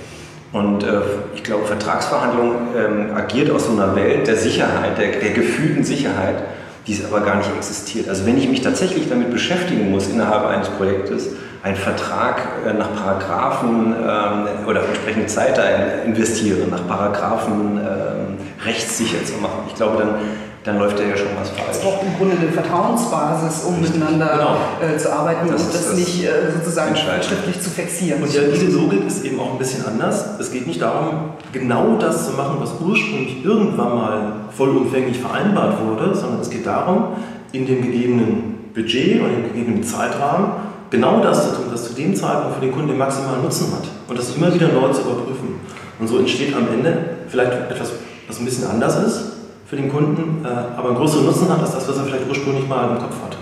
Und 0.53 0.83
äh, 0.83 0.87
ich 1.35 1.43
glaube, 1.43 1.65
Vertragsverhandlung 1.65 2.51
ähm, 2.75 3.15
agiert 3.15 3.51
aus 3.51 3.67
so 3.67 3.73
einer 3.73 3.95
Welt 3.95 4.27
der 4.27 4.35
Sicherheit, 4.35 4.97
der, 4.97 5.19
der 5.19 5.31
gefühlten 5.31 5.83
Sicherheit, 5.83 6.43
die 6.87 6.93
es 6.93 7.03
aber 7.05 7.21
gar 7.21 7.35
nicht 7.35 7.49
existiert. 7.55 8.07
Also 8.07 8.25
wenn 8.25 8.37
ich 8.37 8.47
mich 8.49 8.61
tatsächlich 8.61 9.09
damit 9.09 9.29
beschäftigen 9.29 9.91
muss 9.91 10.07
innerhalb 10.07 10.45
eines 10.45 10.69
Projektes, 10.69 11.29
einen 11.61 11.75
Vertrag 11.75 12.41
äh, 12.65 12.73
nach 12.73 12.95
Paragraphen 12.95 13.93
ähm, 13.93 14.67
oder 14.67 14.87
entsprechende 14.87 15.27
Zeit 15.27 15.57
da 15.57 15.67
investiere, 16.05 16.65
nach 16.67 16.87
Paragraphen 16.87 17.77
ähm, 17.77 18.37
rechtssicher 18.65 19.23
zu 19.25 19.33
machen, 19.41 19.63
ich 19.67 19.75
glaube, 19.75 19.97
dann 19.97 20.15
dann 20.67 20.79
läuft 20.79 20.99
da 20.99 21.03
ja 21.03 21.15
schon 21.15 21.29
was 21.39 21.49
falsch. 21.51 21.69
Es 21.71 21.79
braucht 21.79 22.03
im 22.03 22.17
Grunde 22.17 22.35
eine 22.35 22.51
Vertrauensbasis, 22.51 23.63
um 23.63 23.75
Richtig. 23.75 23.95
miteinander 23.95 24.57
genau. 24.81 24.93
äh, 24.93 24.97
zu 24.97 25.13
arbeiten 25.13 25.47
das 25.49 25.63
und 25.63 25.73
das, 25.73 25.85
das 25.87 25.95
nicht 25.95 26.25
äh, 26.25 26.51
sozusagen 26.53 26.93
schriftlich 26.95 27.61
zu 27.61 27.69
fixieren. 27.69 28.21
Und 28.21 28.33
ja, 28.33 28.41
diese 28.53 28.77
Logik 28.77 29.07
ist 29.07 29.23
eben 29.23 29.39
auch 29.39 29.53
ein 29.53 29.57
bisschen 29.57 29.85
anders. 29.85 30.25
Es 30.39 30.51
geht 30.51 30.67
nicht 30.67 30.81
darum, 30.81 31.31
genau 31.53 31.95
das 31.97 32.27
zu 32.27 32.33
machen, 32.33 32.57
was 32.59 32.73
ursprünglich 32.81 33.45
irgendwann 33.45 33.95
mal 33.95 34.31
vollumfänglich 34.57 35.19
vereinbart 35.19 35.77
wurde, 35.85 36.13
sondern 36.13 36.41
es 36.41 36.49
geht 36.49 36.67
darum, 36.67 37.15
in 37.53 37.65
dem 37.65 37.81
gegebenen 37.81 38.71
Budget 38.73 39.21
und 39.21 39.33
im 39.33 39.43
gegebenen 39.43 39.83
Zeitrahmen 39.83 40.51
genau 40.89 41.21
das 41.21 41.49
zu 41.49 41.55
tun, 41.55 41.65
was 41.71 41.87
zu 41.87 41.93
dem 41.93 42.13
Zeitpunkt 42.13 42.55
für 42.55 42.61
den 42.61 42.73
Kunden 42.73 42.89
den 42.89 42.97
maximalen 42.97 43.41
Nutzen 43.41 43.71
hat. 43.71 43.87
Und 44.09 44.19
das 44.19 44.35
immer 44.35 44.53
wieder 44.53 44.67
neu 44.67 44.89
zu 44.89 45.01
überprüfen. 45.01 45.55
Und 45.97 46.07
so 46.09 46.19
entsteht 46.19 46.53
am 46.53 46.67
Ende 46.67 46.97
vielleicht 47.29 47.53
etwas, 47.53 47.93
was 48.27 48.39
ein 48.39 48.45
bisschen 48.45 48.69
anders 48.69 49.01
ist, 49.01 49.36
für 49.67 49.75
den 49.75 49.91
Kunden, 49.91 50.45
äh, 50.45 50.47
aber 50.77 50.89
einen 50.89 50.97
größeren 50.97 51.25
Nutzen 51.25 51.49
hat 51.49 51.59
als 51.59 51.73
das, 51.73 51.89
was 51.89 51.97
er 51.97 52.05
vielleicht 52.05 52.29
ursprünglich 52.29 52.67
mal 52.67 52.89
im 52.89 52.97
Kopf 52.97 53.15
hatte. 53.23 53.37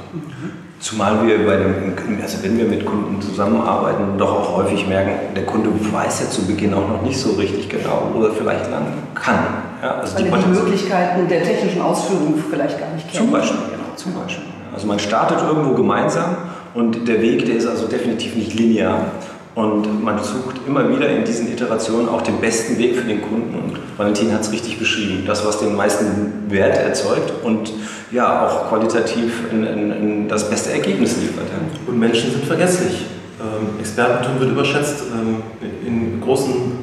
Zumal 0.80 1.26
wir 1.26 1.46
bei 1.46 1.58
dem, 1.58 1.94
also 2.22 2.44
wenn 2.44 2.58
wir 2.58 2.66
mit 2.66 2.86
Kunden 2.86 3.22
zusammenarbeiten, 3.22 4.18
doch 4.18 4.32
auch 4.32 4.58
häufig 4.58 4.88
merken, 4.88 5.34
der 5.36 5.46
Kunde 5.46 5.70
weiß 5.70 6.22
ja 6.22 6.30
zu 6.30 6.46
Beginn 6.46 6.74
auch 6.74 6.88
noch 6.88 7.02
nicht 7.04 7.18
so 7.18 7.34
richtig 7.34 7.70
genau, 7.70 8.10
wo 8.14 8.24
er 8.24 8.32
vielleicht 8.32 8.70
lang 8.72 8.86
kann. 9.14 9.40
Ja, 9.82 9.96
also 10.00 10.16
Weil 10.16 10.24
die, 10.24 10.30
die 10.30 10.50
Möglichkeiten 10.50 11.28
der 11.28 11.44
technischen 11.44 11.82
Ausführung 11.82 12.36
vielleicht 12.50 12.80
gar 12.80 12.92
nicht 12.94 13.10
kennen. 13.10 13.26
Zum 13.26 13.32
Beispiel, 13.32 13.60
genau, 13.72 13.96
zum 13.96 14.14
Beispiel. 14.14 14.46
Also 14.74 14.88
man 14.88 15.00
startet 15.00 15.40
irgendwo 15.48 15.74
gemeinsam 15.74 16.38
und 16.74 17.08
der 17.08 17.22
Weg, 17.22 17.46
der 17.46 17.56
ist 17.56 17.68
also 17.68 17.88
definitiv 17.88 18.36
nicht 18.36 18.54
linear. 18.54 19.12
Und 19.56 20.04
man 20.04 20.22
sucht 20.22 20.58
immer 20.68 20.90
wieder 20.90 21.08
in 21.10 21.24
diesen 21.24 21.52
Iterationen 21.52 22.10
auch 22.10 22.22
den 22.22 22.42
besten 22.42 22.78
Weg 22.78 22.98
für 22.98 23.08
den 23.08 23.22
Kunden. 23.22 23.56
Und 23.56 23.80
Valentin 23.98 24.34
hat 24.34 24.42
es 24.42 24.52
richtig 24.52 24.78
beschrieben. 24.78 25.24
Das, 25.26 25.46
was 25.46 25.60
den 25.60 25.76
meisten 25.76 26.50
Wert 26.50 26.78
erzeugt 26.78 27.32
und 27.42 27.72
ja 28.12 28.46
auch 28.46 28.68
qualitativ 28.68 29.32
in, 29.52 29.66
in, 29.66 29.92
in 29.92 30.28
das 30.28 30.50
beste 30.50 30.74
Ergebnis 30.74 31.16
liefert. 31.22 31.48
Und 31.88 31.98
Menschen 31.98 32.32
sind 32.32 32.44
vergesslich. 32.44 33.06
Ähm, 33.40 33.80
Expertentum 33.80 34.42
wird 34.42 34.52
überschätzt. 34.52 35.04
Ähm, 35.14 35.42
in 35.86 36.20
großen 36.20 36.75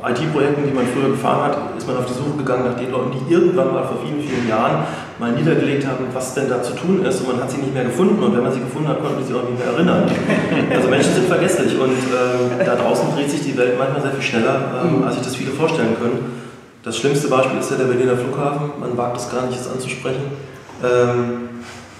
IT-Projekten, 0.00 0.64
die 0.64 0.72
man 0.72 0.86
früher 0.88 1.10
gefahren 1.10 1.52
hat, 1.52 1.76
ist 1.76 1.86
man 1.86 1.98
auf 1.98 2.06
die 2.06 2.14
Suche 2.14 2.38
gegangen 2.38 2.64
nach 2.64 2.76
den 2.80 2.90
Leuten, 2.90 3.12
die 3.12 3.32
irgendwann 3.32 3.72
mal 3.72 3.84
vor 3.84 3.98
vielen, 4.02 4.20
vielen 4.20 4.48
Jahren 4.48 4.84
mal 5.18 5.32
niedergelegt 5.32 5.86
haben, 5.86 6.06
was 6.12 6.32
denn 6.34 6.48
da 6.48 6.62
zu 6.62 6.72
tun 6.74 7.04
ist 7.04 7.20
und 7.20 7.28
man 7.36 7.42
hat 7.42 7.50
sie 7.50 7.58
nicht 7.58 7.74
mehr 7.74 7.84
gefunden 7.84 8.22
und 8.22 8.34
wenn 8.34 8.42
man 8.42 8.52
sie 8.52 8.60
gefunden 8.60 8.88
hat, 8.88 9.00
konnte 9.00 9.16
man 9.20 9.24
sie 9.24 9.34
auch 9.34 9.44
nicht 9.44 9.58
mehr 9.58 9.68
erinnern. 9.68 10.08
Also 10.72 10.88
Menschen 10.88 11.12
sind 11.12 11.28
vergesslich 11.28 11.78
und 11.78 11.92
äh, 11.92 12.64
da 12.64 12.76
draußen 12.76 13.12
dreht 13.14 13.30
sich 13.30 13.42
die 13.42 13.56
Welt 13.58 13.76
manchmal 13.78 14.00
sehr 14.00 14.12
viel 14.12 14.22
schneller, 14.22 14.72
äh, 14.80 15.04
als 15.04 15.16
sich 15.16 15.24
das 15.24 15.36
viele 15.36 15.50
vorstellen 15.50 15.96
können. 16.00 16.40
Das 16.82 16.96
schlimmste 16.96 17.28
Beispiel 17.28 17.60
ist 17.60 17.70
ja 17.70 17.76
der 17.76 17.84
Berliner 17.84 18.16
Flughafen, 18.16 18.80
man 18.80 18.96
wagt 18.96 19.18
es 19.18 19.30
gar 19.30 19.46
nicht, 19.46 19.60
es 19.60 19.70
anzusprechen. 19.70 20.22
Ähm, 20.82 21.50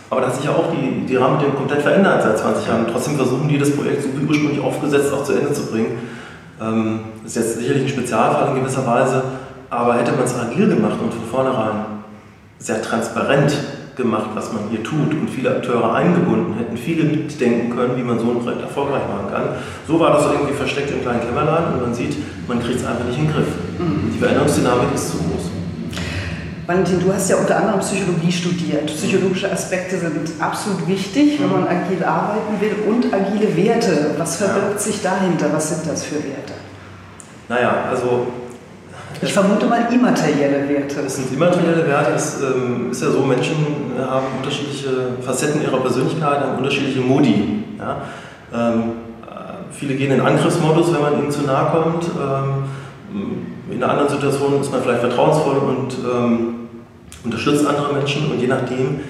aber 0.09 0.23
da 0.23 0.27
hat 0.29 0.37
sich 0.37 0.47
ja 0.47 0.51
auch 0.51 0.73
die, 0.73 1.07
die 1.07 1.17
Rahmenbedingungen 1.17 1.59
komplett 1.59 1.83
verändert 1.83 2.23
seit 2.23 2.39
20 2.39 2.67
Jahren. 2.67 2.87
Trotzdem 2.91 3.17
versuchen 3.17 3.49
die, 3.49 3.59
das 3.59 3.71
Projekt 3.71 4.03
so 4.03 4.09
wie 4.09 4.27
ursprünglich 4.27 4.61
aufgesetzt 4.61 5.13
auch 5.13 5.23
zu 5.23 5.35
Ende 5.35 5.53
zu 5.53 5.67
bringen. 5.67 5.99
Ähm, 6.61 7.01
ist 7.25 7.37
jetzt 7.37 7.59
sicherlich 7.59 7.85
ein 7.85 7.89
Spezialfall 7.89 8.49
in 8.49 8.63
gewisser 8.63 8.87
Weise, 8.87 9.23
aber 9.71 9.95
hätte 9.95 10.13
man 10.13 10.25
es 10.25 10.35
agil 10.35 10.69
gemacht 10.69 10.99
und 11.03 11.15
von 11.15 11.25
vornherein 11.31 11.87
sehr 12.59 12.83
transparent 12.83 13.55
gemacht, 13.97 14.31
was 14.35 14.53
man 14.53 14.65
hier 14.71 14.83
tut 14.83 15.13
und 15.13 15.29
viele 15.29 15.51
Akteure 15.51 15.95
eingebunden, 15.95 16.55
hätten 16.55 16.77
viele 16.77 17.05
mitdenken 17.05 17.75
können, 17.75 17.97
wie 17.97 18.03
man 18.03 18.19
so 18.19 18.31
ein 18.31 18.41
Projekt 18.41 18.63
erfolgreich 18.63 19.03
machen 19.09 19.31
kann. 19.33 19.43
So 19.87 19.99
war 19.99 20.13
das 20.13 20.27
irgendwie 20.27 20.55
versteckt 20.55 20.91
im 20.91 21.03
kleinen 21.03 21.21
Kämmerlein 21.21 21.75
und 21.75 21.83
man 21.83 21.95
sieht, 21.95 22.17
man 22.49 22.61
kriegt 22.63 22.81
es 22.81 22.87
einfach 22.87 23.05
nicht 23.05 23.19
in 23.19 23.27
den 23.27 23.35
Griff. 23.35 23.49
Mhm. 23.79 24.13
Die 24.15 24.19
Veränderungsdynamik 24.19 24.95
ist 24.95 25.11
zu 25.11 25.19
groß. 25.19 25.60
Valentin, 26.71 27.01
du 27.01 27.13
hast 27.13 27.29
ja 27.29 27.37
unter 27.37 27.57
anderem 27.57 27.81
Psychologie 27.81 28.31
studiert. 28.31 28.87
Psychologische 28.87 29.51
Aspekte 29.51 29.99
sind 29.99 30.31
absolut 30.39 30.87
wichtig, 30.87 31.41
wenn 31.41 31.51
man 31.51 31.67
agil 31.67 32.05
arbeiten 32.05 32.61
will 32.61 32.77
und 32.89 33.13
agile 33.13 33.57
Werte. 33.57 34.15
Was 34.17 34.37
verbirgt 34.37 34.75
ja. 34.75 34.79
sich 34.79 35.03
dahinter? 35.03 35.47
Was 35.53 35.71
sind 35.71 35.91
das 35.91 36.05
für 36.05 36.15
Werte? 36.15 36.53
Naja, 37.49 37.87
also 37.91 38.29
ich 39.21 39.33
vermute 39.33 39.67
mal 39.67 39.89
immaterielle 39.93 40.69
Werte. 40.69 41.01
Es 41.01 41.17
sind 41.17 41.33
immaterielle 41.33 41.89
Werte. 41.89 42.13
Es 42.13 42.39
ähm, 42.41 42.93
ist 42.93 43.03
ja 43.03 43.11
so, 43.11 43.25
Menschen 43.25 43.57
haben 43.99 44.27
unterschiedliche 44.39 45.15
Facetten 45.23 45.63
ihrer 45.63 45.81
Persönlichkeit, 45.81 46.41
haben 46.41 46.59
unterschiedliche 46.59 47.01
Modi. 47.01 47.65
Ja? 47.81 48.03
Ähm, 48.55 48.83
äh, 49.27 49.73
viele 49.73 49.97
gehen 49.97 50.13
in 50.13 50.21
Angriffsmodus, 50.21 50.95
wenn 50.95 51.01
man 51.01 51.19
ihnen 51.19 51.33
zu 51.33 51.43
nahe 51.43 51.73
kommt. 51.73 52.05
Ähm, 52.05 53.41
in 53.73 53.83
einer 53.83 53.93
anderen 53.93 54.09
Situation 54.09 54.61
ist 54.61 54.71
man 54.71 54.83
vielleicht 54.83 55.01
vertrauensvoll 55.01 55.57
und 55.59 55.97
ähm, 56.05 56.60
unterstützt 57.25 57.67
andere 57.67 57.93
Menschen. 57.93 58.31
Und 58.31 58.41
je 58.41 58.47
nachdem, 58.47 59.01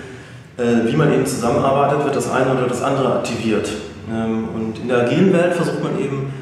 äh, 0.57 0.87
wie 0.87 0.97
man 0.97 1.13
eben 1.13 1.27
zusammenarbeitet, 1.27 2.05
wird 2.05 2.17
das 2.17 2.31
eine 2.31 2.53
oder 2.53 2.67
das 2.67 2.83
andere 2.83 3.15
aktiviert. 3.15 3.71
Ähm, 4.11 4.49
und 4.55 4.79
in 4.81 4.89
der 4.89 5.07
agilen 5.07 5.33
Welt 5.33 5.55
versucht 5.55 5.83
man 5.83 5.99
eben, 5.99 6.33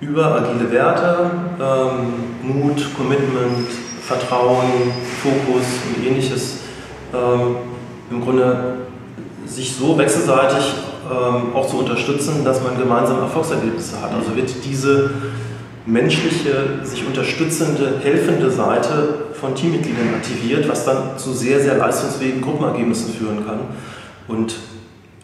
über 0.00 0.36
agile 0.36 0.70
Werte, 0.70 1.30
ähm, 1.60 2.28
Mut, 2.42 2.94
Commitment, 2.96 3.68
Vertrauen, 4.00 4.92
Fokus 5.22 5.64
und 5.88 6.06
ähnliches 6.06 6.58
ähm, 7.12 7.56
im 8.10 8.20
Grunde 8.22 8.76
sich 9.44 9.74
so 9.74 9.98
wechselseitig 9.98 10.74
auch 11.54 11.66
zu 11.66 11.78
unterstützen, 11.78 12.44
dass 12.44 12.62
man 12.62 12.76
gemeinsam 12.76 13.20
Erfolgsergebnisse 13.20 13.96
hat. 14.02 14.12
Also 14.12 14.36
wird 14.36 14.50
diese 14.62 15.08
menschliche, 15.88 16.80
sich 16.82 17.06
unterstützende, 17.06 17.98
helfende 18.02 18.50
Seite 18.50 19.26
von 19.32 19.54
Teammitgliedern 19.54 20.14
aktiviert, 20.14 20.68
was 20.68 20.84
dann 20.84 21.16
zu 21.16 21.32
sehr, 21.32 21.60
sehr 21.60 21.78
leistungsfähigen 21.78 22.42
Gruppenergebnissen 22.42 23.14
führen 23.14 23.46
kann. 23.46 23.60
Und 24.28 24.56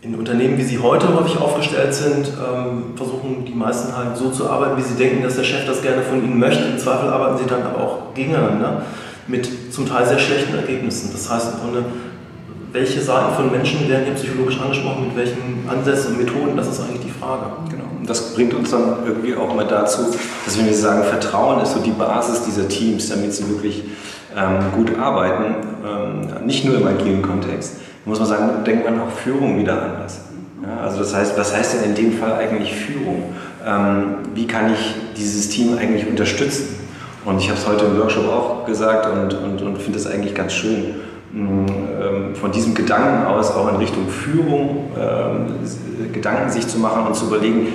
in 0.01 0.15
Unternehmen, 0.15 0.57
wie 0.57 0.63
sie 0.63 0.79
heute 0.79 1.15
häufig 1.15 1.39
aufgestellt 1.39 1.93
sind, 1.93 2.29
ähm, 2.29 2.95
versuchen 2.97 3.45
die 3.45 3.55
meisten 3.55 3.95
halt 3.95 4.17
so 4.17 4.31
zu 4.31 4.49
arbeiten, 4.49 4.79
wie 4.79 4.83
sie 4.83 4.95
denken, 4.95 5.23
dass 5.23 5.37
der 5.37 5.45
Chef 5.45 5.67
das 5.67 5.83
gerne 5.83 6.03
von 6.03 6.25
ihnen 6.25 6.39
möchte. 6.39 6.65
Im 6.65 6.79
Zweifel 6.79 7.11
arbeiten 7.11 7.39
sie 7.39 7.49
dann 7.49 7.63
aber 7.63 7.79
auch 7.79 8.15
gegeneinander 8.15 8.83
mit 9.27 9.73
zum 9.73 9.87
Teil 9.87 10.07
sehr 10.07 10.19
schlechten 10.19 10.55
Ergebnissen. 10.55 11.11
Das 11.13 11.31
heißt 11.31 11.55
im 11.55 11.61
Grunde, 11.61 11.85
welche 12.75 13.01
Seiten 13.01 13.35
von 13.35 13.51
Menschen 13.51 13.89
werden 13.89 14.05
hier 14.05 14.15
psychologisch 14.15 14.61
angesprochen, 14.61 15.07
mit 15.07 15.17
welchen 15.17 15.67
Ansätzen 15.67 16.13
und 16.13 16.19
Methoden, 16.25 16.57
das 16.57 16.69
ist 16.69 16.81
eigentlich 16.81 17.05
die 17.07 17.11
Frage. 17.11 17.47
Genau. 17.71 17.85
Und 17.99 18.11
das 18.11 18.35
bringt 18.35 18.53
uns 18.53 18.71
dann 18.71 18.99
irgendwie 19.07 19.35
auch 19.35 19.55
mal 19.55 19.67
dazu, 19.67 20.03
dass 20.45 20.63
wir 20.63 20.75
sagen, 20.75 21.05
Vertrauen 21.05 21.63
ist 21.63 21.73
so 21.73 21.81
die 21.81 21.93
Basis 21.93 22.43
dieser 22.43 22.69
Teams, 22.69 23.09
damit 23.09 23.33
sie 23.33 23.49
wirklich 23.49 23.85
ähm, 24.37 24.59
gut 24.75 24.99
arbeiten, 24.99 25.55
ähm, 25.87 26.47
nicht 26.47 26.67
nur 26.67 26.77
im 26.77 26.87
agilen 26.87 27.23
Kontext 27.23 27.77
muss 28.05 28.19
man 28.19 28.29
sagen, 28.29 28.65
denkt 28.65 28.85
man 28.85 29.01
auch 29.01 29.11
Führung 29.11 29.59
wieder 29.59 29.81
anders. 29.81 30.21
Ja, 30.63 30.83
also 30.83 30.99
das 30.99 31.15
heißt, 31.15 31.39
was 31.39 31.55
heißt 31.55 31.75
denn 31.75 31.91
in 31.91 31.95
dem 31.95 32.13
Fall 32.13 32.35
eigentlich 32.35 32.75
Führung? 32.75 33.35
Ähm, 33.67 34.17
wie 34.35 34.47
kann 34.47 34.73
ich 34.73 34.95
dieses 35.17 35.49
Team 35.49 35.77
eigentlich 35.79 36.07
unterstützen? 36.07 36.77
Und 37.25 37.39
ich 37.39 37.49
habe 37.49 37.59
es 37.59 37.67
heute 37.67 37.87
im 37.87 37.99
Workshop 37.99 38.29
auch 38.29 38.67
gesagt 38.67 39.07
und, 39.07 39.33
und, 39.35 39.63
und 39.63 39.79
finde 39.79 39.99
es 39.99 40.07
eigentlich 40.07 40.35
ganz 40.35 40.53
schön, 40.53 40.97
von 42.41 42.53
diesem 42.53 42.75
Gedanken 42.75 43.27
aus 43.27 43.51
auch 43.51 43.69
in 43.71 43.77
Richtung 43.77 44.09
Führung 44.09 44.91
ähm, 44.97 46.13
Gedanken 46.13 46.51
sich 46.51 46.67
zu 46.69 46.79
machen 46.79 47.07
und 47.07 47.17
zu 47.17 47.27
überlegen, 47.27 47.67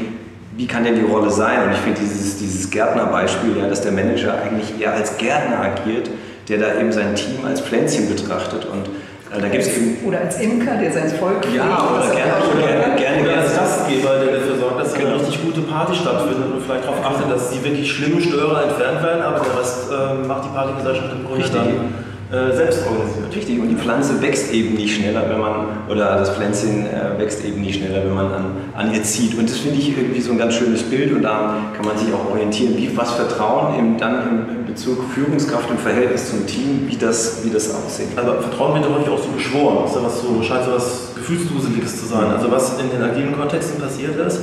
wie 0.56 0.68
kann 0.68 0.84
denn 0.84 0.96
die 0.96 1.10
Rolle 1.10 1.30
sein? 1.30 1.64
Und 1.66 1.72
ich 1.72 1.78
finde 1.78 2.00
dieses, 2.00 2.38
dieses 2.38 2.70
Gärtnerbeispiel, 2.70 3.58
ja, 3.58 3.68
dass 3.68 3.82
der 3.82 3.92
Manager 3.92 4.34
eigentlich 4.42 4.80
eher 4.80 4.94
als 4.94 5.18
Gärtner 5.18 5.60
agiert, 5.60 6.10
der 6.48 6.60
da 6.60 6.80
eben 6.80 6.92
sein 6.92 7.16
Team 7.16 7.46
als 7.46 7.62
Pflänzchen 7.62 8.10
betrachtet 8.10 8.66
und 8.66 8.90
da 9.32 9.48
gibt's 9.48 9.68
eben 9.68 9.98
oder 10.08 10.22
als 10.22 10.42
Imker, 10.42 10.76
der 10.82 10.92
sein 10.92 11.08
Volk 11.08 11.46
Ja, 11.56 11.88
oder 11.94 12.10
gerne, 12.16 12.34
oder 12.52 12.68
gerne, 12.68 12.96
gerne, 12.96 13.22
oder 13.22 13.38
als 13.42 13.56
Gastgeber, 13.56 14.26
der 14.26 14.40
dafür 14.40 14.58
sorgt, 14.58 14.82
dass 14.82 14.94
genau. 14.94 15.10
eine 15.10 15.16
richtig 15.20 15.44
gute 15.44 15.62
Party 15.62 15.96
stattfindet 15.96 16.52
und 16.52 16.64
vielleicht 16.64 16.84
darauf 16.86 17.06
achtet, 17.06 17.32
dass 17.32 17.52
die 17.52 17.64
wirklich 17.64 17.92
schlimmen 17.92 18.20
Störer 18.20 18.64
entfernt 18.64 19.04
werden, 19.04 19.22
aber 19.22 19.46
der 19.46 19.60
Rest 19.60 19.92
äh, 19.92 20.28
macht 20.28 20.46
die 20.46 20.50
Partygesellschaft 20.50 21.14
im 21.14 21.26
Grunde 21.26 21.44
richtig. 21.44 21.62
dann 21.62 22.09
äh, 22.32 22.56
selbst 22.56 22.86
organisiert. 22.86 23.36
Richtig, 23.36 23.60
und 23.60 23.70
die 23.70 23.76
Pflanze 23.76 24.22
wächst 24.22 24.54
eben 24.54 24.76
nicht 24.76 24.96
schneller, 24.96 25.28
wenn 25.30 25.40
man, 25.40 25.66
oder 25.90 26.16
das 26.16 26.30
Pflänzchen 26.30 26.86
äh, 26.86 27.18
wächst 27.18 27.44
eben 27.44 27.62
nicht 27.62 27.80
schneller, 27.80 28.06
wenn 28.06 28.14
man 28.14 28.32
an, 28.32 28.46
an 28.76 28.94
ihr 28.94 29.02
zieht. 29.02 29.36
Und 29.36 29.50
das 29.50 29.58
finde 29.58 29.80
ich 29.80 29.98
irgendwie 29.98 30.22
so 30.22 30.34
ein 30.34 30.38
ganz 30.38 30.54
schönes 30.54 30.84
Bild 30.84 31.12
und 31.12 31.24
da 31.24 31.56
kann 31.76 31.84
man 31.84 31.98
sich 31.98 32.14
auch 32.14 32.30
orientieren, 32.30 32.78
wie 32.78 32.96
was 32.96 33.14
Vertrauen 33.14 33.80
eben 33.80 33.98
dann 33.98 34.48
im 34.48 34.66
Bezug 34.68 35.06
Führungskraft 35.16 35.72
im 35.72 35.80
Verhältnis 35.80 36.30
zum 36.30 36.46
Team, 36.46 36.84
wie 36.88 36.98
das, 36.98 37.44
wie 37.44 37.50
das 37.50 37.74
aussieht. 37.74 38.10
Aber 38.16 38.44
Vertrauen 38.44 38.76
wird 38.76 38.88
häufig 38.94 39.10
auch 39.10 39.18
so 39.18 39.30
beschworen, 39.30 39.78
ja 39.88 40.04
was 40.04 40.22
so, 40.22 40.44
scheint 40.44 40.66
so 40.66 40.74
was 40.74 41.14
Gefühlsduseliges 41.16 42.00
zu 42.00 42.06
sein. 42.06 42.26
Also 42.26 42.52
was 42.52 42.80
in 42.80 42.92
den 42.92 43.02
agilen 43.02 43.36
Kontexten 43.36 43.82
passiert 43.82 44.16
ist, 44.18 44.42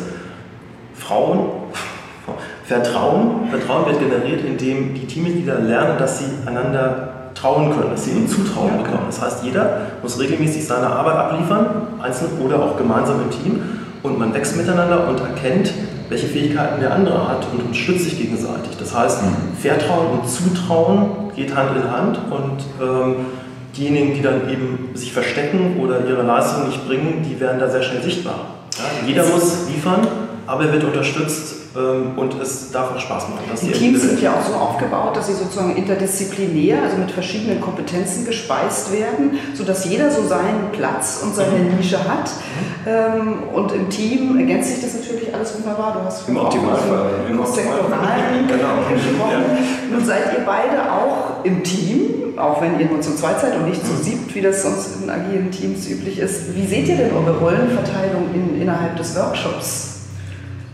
Frauen, 0.94 1.50
Vertrauen, 2.64 3.48
Vertrauen 3.48 3.86
wird 3.86 4.00
generiert, 4.00 4.44
indem 4.44 4.92
die 4.94 5.06
Teammitglieder 5.06 5.60
lernen, 5.60 5.98
dass 5.98 6.18
sie 6.18 6.24
einander 6.46 7.05
trauen 7.38 7.70
können, 7.70 7.90
dass 7.90 8.04
sie 8.04 8.12
ihnen 8.12 8.28
Zutrauen 8.28 8.78
bekommen. 8.82 9.04
Das 9.06 9.20
heißt, 9.20 9.44
jeder 9.44 9.82
muss 10.02 10.18
regelmäßig 10.18 10.66
seine 10.66 10.86
Arbeit 10.86 11.16
abliefern, 11.16 11.66
einzeln 12.00 12.30
oder 12.44 12.62
auch 12.62 12.76
gemeinsam 12.76 13.20
im 13.22 13.30
Team. 13.30 13.60
Und 14.02 14.18
man 14.18 14.32
wächst 14.34 14.56
miteinander 14.56 15.08
und 15.08 15.20
erkennt, 15.20 15.72
welche 16.08 16.26
Fähigkeiten 16.26 16.80
der 16.80 16.94
andere 16.94 17.28
hat 17.28 17.46
und 17.52 17.62
unterstützt 17.62 18.04
sich 18.04 18.18
gegenseitig. 18.18 18.76
Das 18.78 18.96
heißt, 18.96 19.22
mhm. 19.22 19.56
Vertrauen 19.60 20.18
und 20.18 20.28
Zutrauen 20.28 21.32
geht 21.34 21.54
Hand 21.54 21.70
in 21.76 21.90
Hand 21.90 22.18
und 22.30 22.64
ähm, 22.80 23.16
diejenigen, 23.76 24.14
die 24.14 24.22
dann 24.22 24.48
eben 24.48 24.90
sich 24.94 25.12
verstecken 25.12 25.78
oder 25.80 26.06
ihre 26.06 26.22
Leistung 26.22 26.68
nicht 26.68 26.86
bringen, 26.86 27.26
die 27.28 27.38
werden 27.40 27.58
da 27.58 27.68
sehr 27.68 27.82
schnell 27.82 28.02
sichtbar. 28.02 28.46
Ja, 28.78 29.06
jeder 29.06 29.26
muss 29.26 29.68
liefern, 29.68 30.06
aber 30.46 30.66
er 30.66 30.72
wird 30.72 30.84
unterstützt 30.84 31.65
und 31.76 32.40
es 32.40 32.70
darf 32.70 32.94
auch 32.94 32.98
Spaß 32.98 33.28
machen. 33.28 33.44
Die 33.60 33.72
Teams 33.72 34.02
sind 34.02 34.20
ja 34.20 34.34
auch 34.34 34.42
so 34.42 34.54
aufgebaut, 34.54 35.16
dass 35.16 35.26
sie 35.26 35.34
sozusagen 35.34 35.76
interdisziplinär, 35.76 36.82
also 36.82 36.96
mit 36.96 37.10
verschiedenen 37.10 37.60
Kompetenzen 37.60 38.24
gespeist 38.24 38.92
werden, 38.92 39.38
sodass 39.54 39.84
jeder 39.84 40.10
so 40.10 40.26
seinen 40.26 40.70
Platz 40.72 41.20
und 41.22 41.34
seine 41.34 41.58
mhm. 41.58 41.76
Nische 41.76 41.98
hat. 41.98 42.30
Mhm. 42.86 43.54
Und 43.54 43.72
im 43.72 43.88
Team 43.90 44.38
ergänzt 44.38 44.70
sich 44.70 44.82
das 44.82 44.94
natürlich 44.94 45.34
alles 45.34 45.54
wunderbar. 45.56 45.94
Du 45.94 46.04
hast 46.04 46.28
Im 46.28 46.36
Optimalfall. 46.36 47.10
Im 47.28 47.44
Sektoralen 47.44 48.46
genau. 48.48 48.76
gesprochen. 48.92 49.44
Ja. 49.90 49.96
Nun 49.96 50.04
seid 50.04 50.32
ihr 50.32 50.44
beide 50.44 50.92
auch 50.92 51.44
im 51.44 51.62
Team, 51.62 52.38
auch 52.38 52.60
wenn 52.62 52.78
ihr 52.80 52.86
nur 52.86 53.00
zu 53.00 53.14
zweit 53.16 53.40
seid 53.40 53.56
und 53.56 53.68
nicht 53.68 53.84
zu 53.84 53.92
mhm. 53.92 54.02
siebt, 54.02 54.34
wie 54.34 54.40
das 54.40 54.62
sonst 54.62 55.02
in 55.02 55.10
agilen 55.10 55.50
Teams 55.50 55.88
üblich 55.88 56.18
ist. 56.18 56.54
Wie 56.54 56.66
seht 56.66 56.88
ihr 56.88 56.96
denn 56.96 57.10
eure 57.12 57.38
Rollenverteilung 57.38 58.28
in, 58.34 58.60
innerhalb 58.62 58.96
des 58.96 59.16
Workshops? 59.16 59.95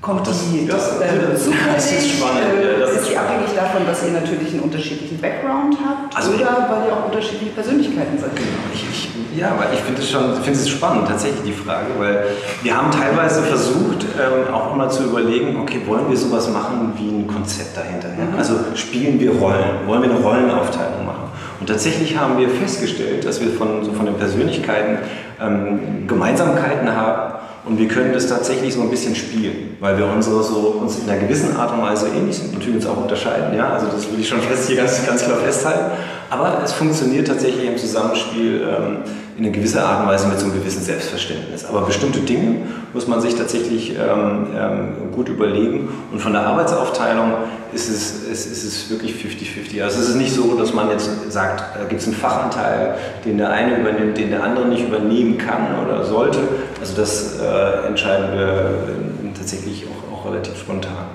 Kommt 0.02 0.26
das, 0.26 0.50
die 0.50 0.66
das, 0.66 1.00
äh, 1.00 1.36
zufällig? 1.36 1.76
Ist 1.76 2.10
spannend. 2.18 2.42
Äh, 2.60 2.80
das 2.80 2.90
ist, 2.90 3.00
ist 3.02 3.10
die 3.10 3.16
abhängig 3.16 3.54
davon, 3.54 3.86
dass 3.86 4.04
ihr 4.04 4.12
natürlich 4.12 4.50
einen 4.50 4.60
unterschiedlichen 4.60 5.18
Background 5.20 5.78
habt 5.78 6.16
also 6.16 6.32
oder 6.32 6.66
weil 6.68 6.88
ihr 6.88 6.92
auch 6.92 7.06
unterschiedliche 7.06 7.52
Persönlichkeiten 7.52 8.18
seid? 8.18 8.34
Genau, 8.34 8.66
ich, 8.74 8.82
ich, 8.90 9.38
ja, 9.38 9.52
aber 9.52 9.72
ich 9.72 9.78
finde 9.78 10.02
es 10.02 10.10
schon 10.10 10.42
find 10.42 10.56
es 10.56 10.68
spannend, 10.68 11.06
tatsächlich 11.08 11.42
die 11.44 11.52
Frage, 11.52 11.86
weil 11.98 12.26
wir 12.62 12.76
haben 12.76 12.90
teilweise 12.90 13.42
versucht, 13.42 14.04
ähm, 14.18 14.52
auch 14.52 14.74
immer 14.74 14.90
zu 14.90 15.04
überlegen, 15.04 15.56
okay, 15.60 15.80
wollen 15.86 16.10
wir 16.10 16.16
sowas 16.16 16.50
machen 16.50 16.92
wie 16.96 17.08
ein 17.08 17.26
Konzept 17.28 17.76
dahinter? 17.76 18.08
Ja? 18.08 18.24
Mhm. 18.24 18.38
Also 18.38 18.54
spielen 18.74 19.20
wir 19.20 19.30
Rollen, 19.30 19.86
wollen 19.86 20.02
wir 20.02 20.10
eine 20.10 20.20
Rollenaufteilung 20.20 21.06
machen? 21.06 21.30
Und 21.60 21.68
tatsächlich 21.68 22.18
haben 22.18 22.36
wir 22.38 22.48
festgestellt, 22.48 23.24
dass 23.24 23.40
wir 23.40 23.50
von, 23.50 23.84
so 23.84 23.92
von 23.92 24.06
den 24.06 24.16
Persönlichkeiten 24.16 24.98
ähm, 25.40 26.08
Gemeinsamkeiten 26.08 26.94
haben 26.94 27.31
und 27.64 27.78
wir 27.78 27.86
können 27.86 28.12
das 28.12 28.26
tatsächlich 28.26 28.74
so 28.74 28.80
ein 28.80 28.90
bisschen 28.90 29.14
spielen, 29.14 29.76
weil 29.78 29.96
wir 29.96 30.06
unsere 30.06 30.42
so, 30.42 30.78
uns 30.80 30.98
in 30.98 31.08
einer 31.08 31.20
gewissen 31.20 31.56
Art 31.56 31.72
und 31.72 31.82
Weise 31.82 32.08
ähnlich 32.08 32.36
sind, 32.36 32.52
natürlich 32.52 32.76
uns 32.76 32.86
auch 32.86 32.96
unterscheiden, 32.96 33.56
ja, 33.56 33.70
also 33.70 33.86
das 33.86 34.10
will 34.10 34.18
ich 34.18 34.28
schon 34.28 34.40
fest 34.40 34.66
hier 34.68 34.76
ganz, 34.76 35.06
ganz 35.06 35.24
klar 35.24 35.38
festhalten. 35.38 35.92
Aber 36.28 36.60
es 36.64 36.72
funktioniert 36.72 37.28
tatsächlich 37.28 37.66
im 37.66 37.76
Zusammenspiel 37.76 38.62
ähm, 38.62 38.96
in 39.36 39.44
einer 39.44 39.52
gewissen 39.54 39.78
Art 39.78 40.02
und 40.02 40.08
Weise 40.08 40.26
mit 40.28 40.38
so 40.38 40.46
einem 40.46 40.54
gewissen 40.54 40.82
Selbstverständnis. 40.82 41.64
Aber 41.64 41.82
bestimmte 41.82 42.20
Dinge 42.20 42.66
muss 42.92 43.06
man 43.06 43.20
sich 43.20 43.34
tatsächlich 43.34 43.90
ähm, 43.96 44.48
ähm, 44.54 45.12
gut 45.12 45.28
überlegen. 45.28 45.88
Und 46.12 46.20
von 46.20 46.32
der 46.32 46.46
Arbeitsaufteilung 46.46 47.32
ist 47.72 47.88
es, 47.88 48.24
ist, 48.24 48.46
ist 48.46 48.64
es 48.64 48.90
wirklich 48.90 49.14
50-50. 49.14 49.82
Also 49.82 50.00
es 50.00 50.10
ist 50.10 50.16
nicht 50.16 50.34
so, 50.34 50.54
dass 50.58 50.74
man 50.74 50.90
jetzt 50.90 51.08
sagt, 51.30 51.76
da 51.78 51.84
gibt 51.84 52.02
es 52.02 52.06
einen 52.06 52.16
Fachanteil, 52.16 52.96
den 53.24 53.38
der 53.38 53.50
eine 53.50 53.78
übernimmt, 53.80 54.18
den 54.18 54.30
der 54.30 54.44
andere 54.44 54.66
nicht 54.66 54.86
übernehmen 54.86 55.38
kann 55.38 55.78
oder 55.84 56.04
sollte. 56.04 56.40
Also 56.80 56.94
das 56.94 57.38
äh, 57.40 57.86
entscheiden 57.86 58.38
wir 58.38 58.48
äh, 58.48 59.36
tatsächlich 59.36 59.86
auch, 59.86 60.18
auch 60.18 60.30
relativ 60.30 60.58
spontan. 60.58 61.06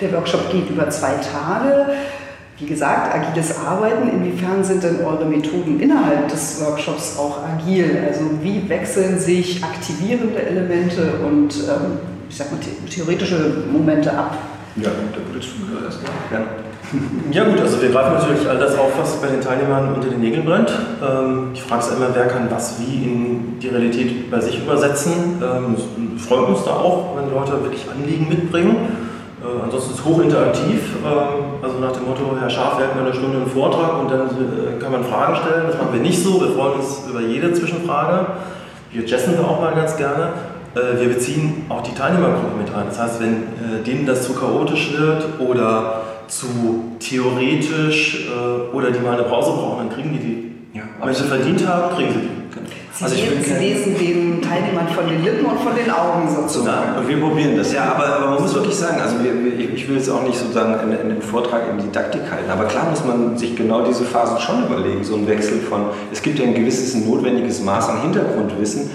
Der 0.00 0.12
Workshop 0.12 0.50
geht 0.52 0.70
über 0.70 0.88
zwei 0.90 1.14
Tage. 1.14 1.86
Wie 2.60 2.66
gesagt, 2.66 3.14
agiles 3.14 3.56
Arbeiten, 3.56 4.08
inwiefern 4.08 4.64
sind 4.64 4.82
denn 4.82 5.04
eure 5.04 5.24
Methoden 5.24 5.78
innerhalb 5.78 6.28
des 6.28 6.60
Workshops 6.60 7.16
auch 7.16 7.38
agil? 7.44 7.98
Also 8.04 8.22
wie 8.42 8.68
wechseln 8.68 9.16
sich 9.16 9.62
aktivierende 9.62 10.42
Elemente 10.42 11.20
und 11.24 11.54
ähm, 11.54 12.00
ich 12.28 12.36
sag 12.36 12.50
mal, 12.50 12.58
theoretische 12.90 13.62
Momente 13.72 14.12
ab? 14.12 14.36
Ja, 14.74 14.90
da 14.90 15.32
würdest 15.32 15.52
du 15.52 15.84
erstmal 15.84 16.10
gerne. 16.30 16.46
Ja 17.30 17.44
gut, 17.44 17.60
also 17.60 17.82
wir 17.82 17.90
greifen 17.90 18.14
natürlich 18.14 18.48
all 18.48 18.58
das 18.58 18.74
auf, 18.76 18.98
was 18.98 19.20
bei 19.20 19.28
den 19.28 19.42
Teilnehmern 19.42 19.94
unter 19.94 20.08
den 20.08 20.20
Nägeln 20.20 20.46
brennt. 20.46 20.72
Ähm, 21.02 21.50
die 21.54 21.60
Frage 21.60 21.82
ist 21.82 21.92
immer, 21.94 22.08
wer 22.14 22.26
kann 22.26 22.50
was 22.50 22.80
wie 22.80 23.04
in 23.04 23.58
die 23.60 23.68
Realität 23.68 24.30
bei 24.30 24.40
sich 24.40 24.58
übersetzen. 24.58 25.12
Ähm, 25.42 25.76
freut 26.18 26.48
uns 26.48 26.64
da 26.64 26.70
auch, 26.70 27.14
wenn 27.16 27.30
Leute 27.30 27.62
wirklich 27.62 27.86
Anliegen 27.90 28.28
mitbringen. 28.28 29.07
Äh, 29.40 29.62
ansonsten 29.62 29.92
ist 29.92 30.00
es 30.00 30.04
hochinteraktiv, 30.04 30.96
äh, 31.04 31.64
also 31.64 31.78
nach 31.78 31.92
dem 31.92 32.06
Motto, 32.06 32.36
Herr 32.38 32.50
Schaf, 32.50 32.78
wir 32.78 32.86
halten 32.86 32.98
eine 32.98 33.14
Stunde 33.14 33.38
einen 33.38 33.46
Vortrag 33.46 34.00
und 34.00 34.10
dann 34.10 34.26
äh, 34.26 34.82
kann 34.82 34.90
man 34.90 35.04
Fragen 35.04 35.36
stellen. 35.36 35.66
Das 35.68 35.78
machen 35.78 35.92
wir 35.92 36.00
nicht 36.00 36.22
so, 36.22 36.40
wir 36.40 36.50
freuen 36.50 36.80
uns 36.80 37.04
über 37.08 37.20
jede 37.20 37.52
Zwischenfrage. 37.52 38.26
Wir 38.90 39.04
jessen 39.04 39.38
auch 39.44 39.60
mal 39.60 39.74
ganz 39.74 39.96
gerne. 39.96 40.32
Äh, 40.74 41.00
wir 41.00 41.08
beziehen 41.08 41.66
auch 41.68 41.82
die 41.82 41.94
Teilnehmergruppe 41.94 42.56
mit 42.58 42.74
ein. 42.74 42.86
Das 42.86 43.00
heißt, 43.00 43.20
wenn 43.20 43.34
äh, 43.34 43.82
denen 43.86 44.06
das 44.06 44.24
zu 44.24 44.34
chaotisch 44.34 44.98
wird 44.98 45.40
oder 45.40 46.02
zu 46.26 46.96
theoretisch 46.98 48.28
äh, 48.28 48.74
oder 48.74 48.90
die 48.90 48.98
mal 48.98 49.14
eine 49.14 49.22
Pause 49.22 49.52
brauchen, 49.52 49.88
dann 49.88 49.96
kriegen 49.96 50.12
die 50.12 50.18
die. 50.18 50.78
Ja, 50.78 50.82
wenn 51.02 51.14
sie 51.14 51.24
verdient 51.24 51.66
haben, 51.66 51.94
kriegen 51.96 52.12
sie 52.12 52.20
die. 52.20 52.37
Sie, 52.98 53.04
also 53.04 53.14
ich 53.14 53.46
Sie 53.46 53.54
lesen 53.54 53.96
den 53.96 54.42
Teilnehmern 54.42 54.88
von 54.88 55.06
den 55.06 55.22
Lippen 55.22 55.46
und 55.46 55.60
von 55.60 55.72
den 55.76 55.88
Augen 55.88 56.28
sozusagen. 56.28 56.98
und 56.98 57.08
wir 57.08 57.20
probieren 57.20 57.56
das, 57.56 57.72
ja, 57.72 57.94
aber, 57.94 58.06
aber 58.06 58.30
man 58.32 58.42
muss 58.42 58.52
wirklich 58.52 58.74
sagen, 58.74 59.00
also 59.00 59.16
wir, 59.22 59.32
ich 59.56 59.88
will 59.88 59.96
jetzt 59.96 60.10
auch 60.10 60.24
nicht 60.24 60.36
sozusagen 60.36 60.74
in, 60.82 60.98
in 60.98 61.08
den 61.10 61.22
Vortrag 61.22 61.62
in 61.70 61.78
Didaktik 61.78 62.22
halten, 62.28 62.50
aber 62.50 62.64
klar 62.64 62.90
muss 62.90 63.04
man 63.04 63.38
sich 63.38 63.54
genau 63.54 63.84
diese 63.84 64.02
Phasen 64.02 64.40
schon 64.40 64.64
überlegen, 64.64 65.04
so 65.04 65.14
ein 65.14 65.28
Wechsel 65.28 65.60
von, 65.60 65.90
es 66.12 66.22
gibt 66.22 66.40
ja 66.40 66.44
ein 66.44 66.54
gewisses 66.54 66.96
notwendiges 66.96 67.62
Maß 67.62 67.88
an 67.88 68.02
Hintergrundwissen, 68.02 68.90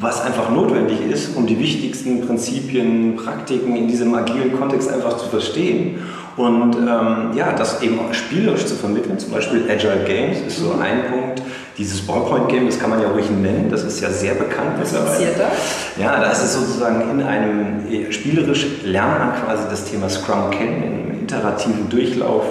was 0.00 0.22
einfach 0.22 0.50
notwendig 0.50 0.98
ist, 1.08 1.36
um 1.36 1.46
die 1.46 1.58
wichtigsten 1.60 2.26
Prinzipien, 2.26 3.14
Praktiken 3.14 3.76
in 3.76 3.86
diesem 3.86 4.12
agilen 4.14 4.58
Kontext 4.58 4.92
einfach 4.92 5.16
zu 5.18 5.28
verstehen. 5.28 6.00
Und 6.36 6.76
ähm, 6.76 7.30
ja, 7.34 7.52
das 7.52 7.82
eben 7.82 7.98
auch 7.98 8.12
spielerisch 8.12 8.66
zu 8.66 8.74
vermitteln, 8.74 9.18
zum 9.18 9.32
Beispiel 9.32 9.64
Agile 9.70 10.04
Games 10.04 10.38
ist 10.46 10.58
so 10.58 10.72
ein 10.72 11.10
Punkt, 11.10 11.40
dieses 11.78 12.06
Ballpoint-Game, 12.06 12.66
das 12.66 12.78
kann 12.78 12.90
man 12.90 13.00
ja 13.00 13.08
ruhig 13.08 13.30
nennen, 13.30 13.68
das 13.70 13.84
ist 13.84 14.00
ja 14.00 14.10
sehr 14.10 14.34
bekannt 14.34 14.78
Was 14.80 14.92
passiert 14.92 15.38
da? 15.38 15.50
Ja, 16.02 16.20
da 16.20 16.30
ist 16.30 16.42
es 16.42 16.54
sozusagen 16.54 17.10
in 17.10 17.22
einem, 17.22 17.86
eh, 17.90 18.12
spielerisch 18.12 18.66
lernt 18.84 19.18
man 19.18 19.44
quasi 19.44 19.62
das 19.70 19.84
Thema 19.84 20.08
Scrum 20.08 20.50
kennen, 20.50 20.82
in 20.82 20.92
einem 20.92 21.22
iterativen 21.22 21.88
Durchlauf. 21.88 22.44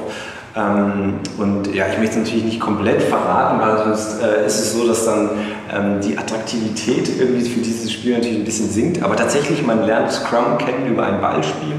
Ähm, 0.56 1.16
und 1.38 1.74
ja, 1.74 1.86
ich 1.92 1.98
möchte 1.98 2.20
es 2.20 2.26
natürlich 2.26 2.46
nicht 2.46 2.60
komplett 2.60 3.02
verraten, 3.02 3.60
weil 3.60 3.78
sonst 3.78 4.22
äh, 4.22 4.46
ist 4.46 4.60
es 4.60 4.74
so, 4.74 4.88
dass 4.88 5.06
dann 5.06 5.30
ähm, 5.74 6.02
die 6.02 6.18
Attraktivität 6.18 7.10
irgendwie 7.20 7.50
für 7.50 7.60
dieses 7.60 7.92
Spiel 7.92 8.14
natürlich 8.16 8.40
ein 8.40 8.46
bisschen 8.46 8.70
sinkt. 8.70 9.04
Aber 9.04 9.16
tatsächlich, 9.16 9.66
man 9.66 9.86
lernt 9.86 10.12
Scrum 10.12 10.58
kennen 10.58 10.88
über 10.88 11.06
ein 11.06 11.20
Ballspiel 11.20 11.76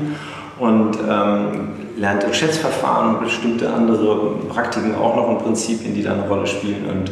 und 0.59 0.99
ähm, 1.09 1.86
lernt 1.97 2.25
im 2.25 2.33
Schätzverfahren 2.33 3.21
bestimmte 3.21 3.73
andere 3.73 4.37
Praktiken 4.49 4.95
auch 4.95 5.17
noch 5.17 5.31
in 5.31 5.39
Prinzipien, 5.39 5.95
die 5.95 6.03
da 6.03 6.13
eine 6.13 6.29
Rolle 6.29 6.47
spielen. 6.47 6.85
Und 6.91 7.11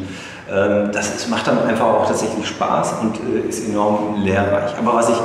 ähm, 0.52 0.90
das 0.92 1.14
ist, 1.14 1.30
macht 1.30 1.46
dann 1.46 1.58
einfach 1.66 1.86
auch 1.86 2.06
tatsächlich 2.06 2.46
Spaß 2.46 2.96
und 3.00 3.16
äh, 3.16 3.48
ist 3.48 3.68
enorm 3.68 4.22
lehrreich. 4.22 4.72
Aber 4.78 4.94
was 4.94 5.08
ich 5.08 5.16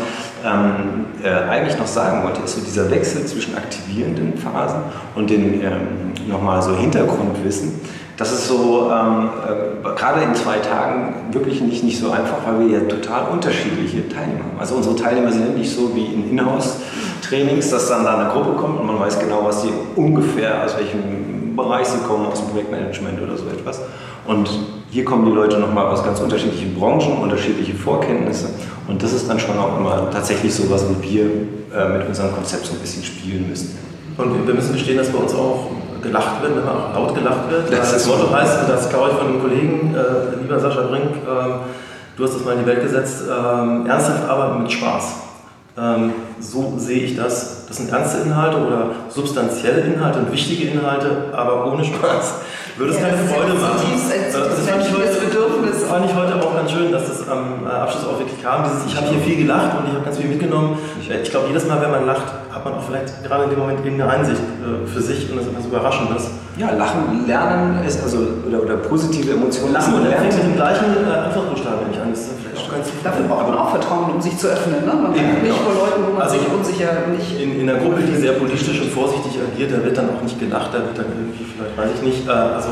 ähm, 0.45 1.05
äh, 1.23 1.49
eigentlich 1.49 1.77
noch 1.77 1.87
sagen 1.87 2.23
wollte, 2.23 2.41
ist 2.41 2.55
so 2.55 2.61
dieser 2.61 2.89
Wechsel 2.89 3.25
zwischen 3.25 3.55
aktivierenden 3.57 4.37
Phasen 4.37 4.79
und 5.15 5.29
den 5.29 5.61
ähm, 5.61 6.13
nochmal 6.27 6.61
so 6.61 6.75
Hintergrundwissen. 6.75 7.81
Das 8.15 8.31
ist 8.31 8.47
so 8.47 8.89
ähm, 8.91 9.29
äh, 9.47 9.95
gerade 9.95 10.21
in 10.23 10.35
zwei 10.35 10.57
Tagen 10.57 11.13
wirklich 11.31 11.61
nicht, 11.61 11.83
nicht 11.83 11.99
so 11.99 12.11
einfach, 12.11 12.37
weil 12.45 12.67
wir 12.67 12.79
ja 12.79 12.85
total 12.85 13.29
unterschiedliche 13.29 14.07
Teilnehmer 14.09 14.43
haben. 14.43 14.59
Also 14.59 14.75
unsere 14.75 14.95
Teilnehmer 14.95 15.31
sind 15.31 15.57
nicht 15.57 15.73
so 15.73 15.95
wie 15.95 16.05
in 16.05 16.29
Inhouse-Trainings, 17.29 17.69
dass 17.69 17.89
dann 17.89 18.03
da 18.03 18.17
eine 18.17 18.29
Gruppe 18.29 18.57
kommt 18.57 18.79
und 18.79 18.87
man 18.87 18.99
weiß 18.99 19.19
genau, 19.19 19.43
was 19.43 19.61
die 19.61 19.69
ungefähr, 19.95 20.63
aus 20.63 20.77
welchem 20.77 21.55
Bereich 21.55 21.87
sie 21.87 21.99
kommen, 21.99 22.25
aus 22.25 22.39
dem 22.39 22.49
Projektmanagement 22.49 23.21
oder 23.21 23.37
so 23.37 23.45
etwas. 23.47 23.81
Und 24.25 24.49
hier 24.91 25.05
kommen 25.05 25.25
die 25.25 25.31
Leute 25.31 25.57
nochmal 25.57 25.85
aus 25.87 26.03
ganz 26.03 26.19
unterschiedlichen 26.19 26.75
Branchen, 26.75 27.21
unterschiedliche 27.21 27.75
Vorkenntnisse. 27.75 28.49
Und 28.87 29.03
das 29.03 29.13
ist 29.13 29.29
dann 29.29 29.39
schon 29.39 29.57
auch 29.57 29.77
immer 29.77 30.09
tatsächlich 30.11 30.53
so 30.53 30.69
was, 30.69 30.85
wie 30.89 31.09
wir 31.09 31.25
äh, 31.75 31.97
mit 31.97 32.07
unserem 32.07 32.33
Konzept 32.33 32.65
so 32.65 32.73
ein 32.73 32.79
bisschen 32.79 33.03
spielen 33.03 33.47
müssen. 33.47 33.77
Und 34.17 34.47
wir 34.47 34.53
müssen 34.53 34.73
gestehen, 34.73 34.97
dass 34.97 35.09
bei 35.09 35.19
uns 35.19 35.33
auch 35.33 35.69
gelacht 36.01 36.41
wird, 36.41 36.55
wenn 36.55 36.65
man 36.65 36.75
auch 36.75 36.93
laut 36.93 37.15
gelacht 37.15 37.49
wird. 37.49 37.71
Das, 37.71 37.91
das 37.91 38.07
Motto 38.07 38.33
heißt, 38.33 38.69
das 38.69 38.89
glaube 38.89 39.11
ich 39.11 39.17
von 39.17 39.27
einem 39.27 39.41
Kollegen, 39.41 39.95
äh, 39.95 40.41
lieber 40.41 40.59
Sascha 40.59 40.81
Brink, 40.83 41.11
ähm, 41.27 41.53
du 42.17 42.23
hast 42.23 42.35
das 42.35 42.45
mal 42.45 42.53
in 42.53 42.59
die 42.59 42.65
Welt 42.65 42.81
gesetzt, 42.81 43.23
ähm, 43.27 43.85
ernsthaft 43.85 44.27
arbeiten 44.29 44.63
mit 44.63 44.71
Spaß. 44.71 45.15
Ähm, 45.77 46.13
so 46.39 46.73
sehe 46.77 47.03
ich 47.03 47.15
das. 47.15 47.65
Das 47.67 47.77
sind 47.77 47.91
ernste 47.91 48.19
Inhalte 48.19 48.57
oder 48.57 48.91
substanzielle 49.09 49.81
Inhalte 49.81 50.19
und 50.19 50.31
wichtige 50.31 50.69
Inhalte, 50.71 51.31
aber 51.33 51.71
ohne 51.71 51.83
Spaß 51.83 52.35
würde 52.77 52.93
es 52.93 52.99
Ja, 52.99 53.09
keine 53.09 53.21
das 53.21 53.31
Freude 53.31 53.53
machen. 53.53 53.75
Äh, 53.75 54.31
zutiefst 54.31 54.35
das 54.35 54.67
fand 54.67 54.81
ich 54.83 54.93
heute, 54.93 55.09
fand 55.89 56.05
ich 56.05 56.15
heute 56.15 56.35
auch 56.35 56.55
ganz 56.55 56.71
schön, 56.71 56.91
dass 56.91 57.07
das 57.07 57.27
am 57.27 57.65
äh, 57.65 57.69
Abschluss 57.69 58.05
auch 58.05 58.19
wirklich 58.19 58.41
kam. 58.41 58.63
Dieses, 58.63 58.85
ich 58.87 58.95
habe 58.95 59.07
hier 59.09 59.19
viel 59.19 59.37
gelacht 59.43 59.77
und 59.77 59.87
ich 59.87 59.93
habe 59.93 60.05
ganz 60.05 60.17
viel 60.17 60.29
mitgenommen. 60.29 60.77
Ich 61.01 61.31
glaube, 61.31 61.47
jedes 61.47 61.67
Mal, 61.67 61.81
wenn 61.81 61.91
man 61.91 62.05
lacht, 62.05 62.25
hat 62.53 62.63
man 62.63 62.73
auch 62.75 62.83
vielleicht 62.83 63.23
gerade 63.23 63.43
in 63.45 63.49
dem 63.49 63.59
Moment 63.59 63.79
irgendeine 63.83 64.11
Einsicht 64.11 64.39
äh, 64.39 64.87
für 64.87 65.01
sich 65.01 65.29
und 65.29 65.37
das 65.37 65.45
ist 65.45 65.51
etwas 65.51 65.65
Überraschendes. 65.65 66.29
Ja, 66.57 66.71
Lachen, 66.71 67.25
Lernen 67.27 67.83
ist 67.85 68.01
also, 68.03 68.17
oder, 68.47 68.61
oder 68.61 68.77
positive 68.77 69.31
Emotionen. 69.31 69.73
Lachen 69.73 69.93
und 69.95 70.05
er 70.05 70.19
fängt 70.19 70.33
mit 70.33 70.33
Lernen. 70.33 70.51
dem 70.51 70.55
gleichen 70.55 70.85
äh, 71.07 71.25
Anfangsbuchstaben 71.25 71.87
nicht 71.87 71.99
an. 71.99 72.09
Das 72.11 72.19
ist 72.19 72.29
vielleicht 72.41 72.67
auch 72.67 72.71
ganz 72.71 72.87
Dafür 73.03 73.25
braucht 73.25 73.47
man 73.47 73.57
auch 73.69 73.71
Vertrauen, 73.71 74.11
um 74.15 74.21
sich 74.21 74.37
zu 74.37 74.47
öffnen. 74.47 74.85
Ne? 74.85 74.93
Man 74.93 75.13
Eben, 75.15 75.41
nicht 75.41 75.41
genau. 75.43 75.55
vor 75.55 75.87
Leuten, 75.87 76.01
wo 76.07 76.13
man 76.13 76.21
Also 76.23 76.37
sich 76.37 76.47
unsicher 76.51 77.07
nicht. 77.11 77.39
In, 77.39 77.61
in 77.61 77.69
einer 77.69 77.79
Gruppe, 77.79 78.01
die 78.01 78.15
sehr 78.15 78.33
politisch 78.33 78.81
und 78.81 78.91
vorsichtig 78.91 79.39
agiert, 79.39 79.71
da 79.71 79.83
wird 79.83 79.97
dann 79.97 80.09
auch 80.09 80.21
nicht 80.21 80.39
gelacht, 80.39 80.73
da 80.73 80.79
wird 80.79 80.97
dann 80.97 81.05
irgendwie, 81.07 81.45
vielleicht 81.45 81.77
weiß 81.77 81.89
ich 81.95 82.01
nicht, 82.01 82.27
äh, 82.27 82.31
also 82.31 82.69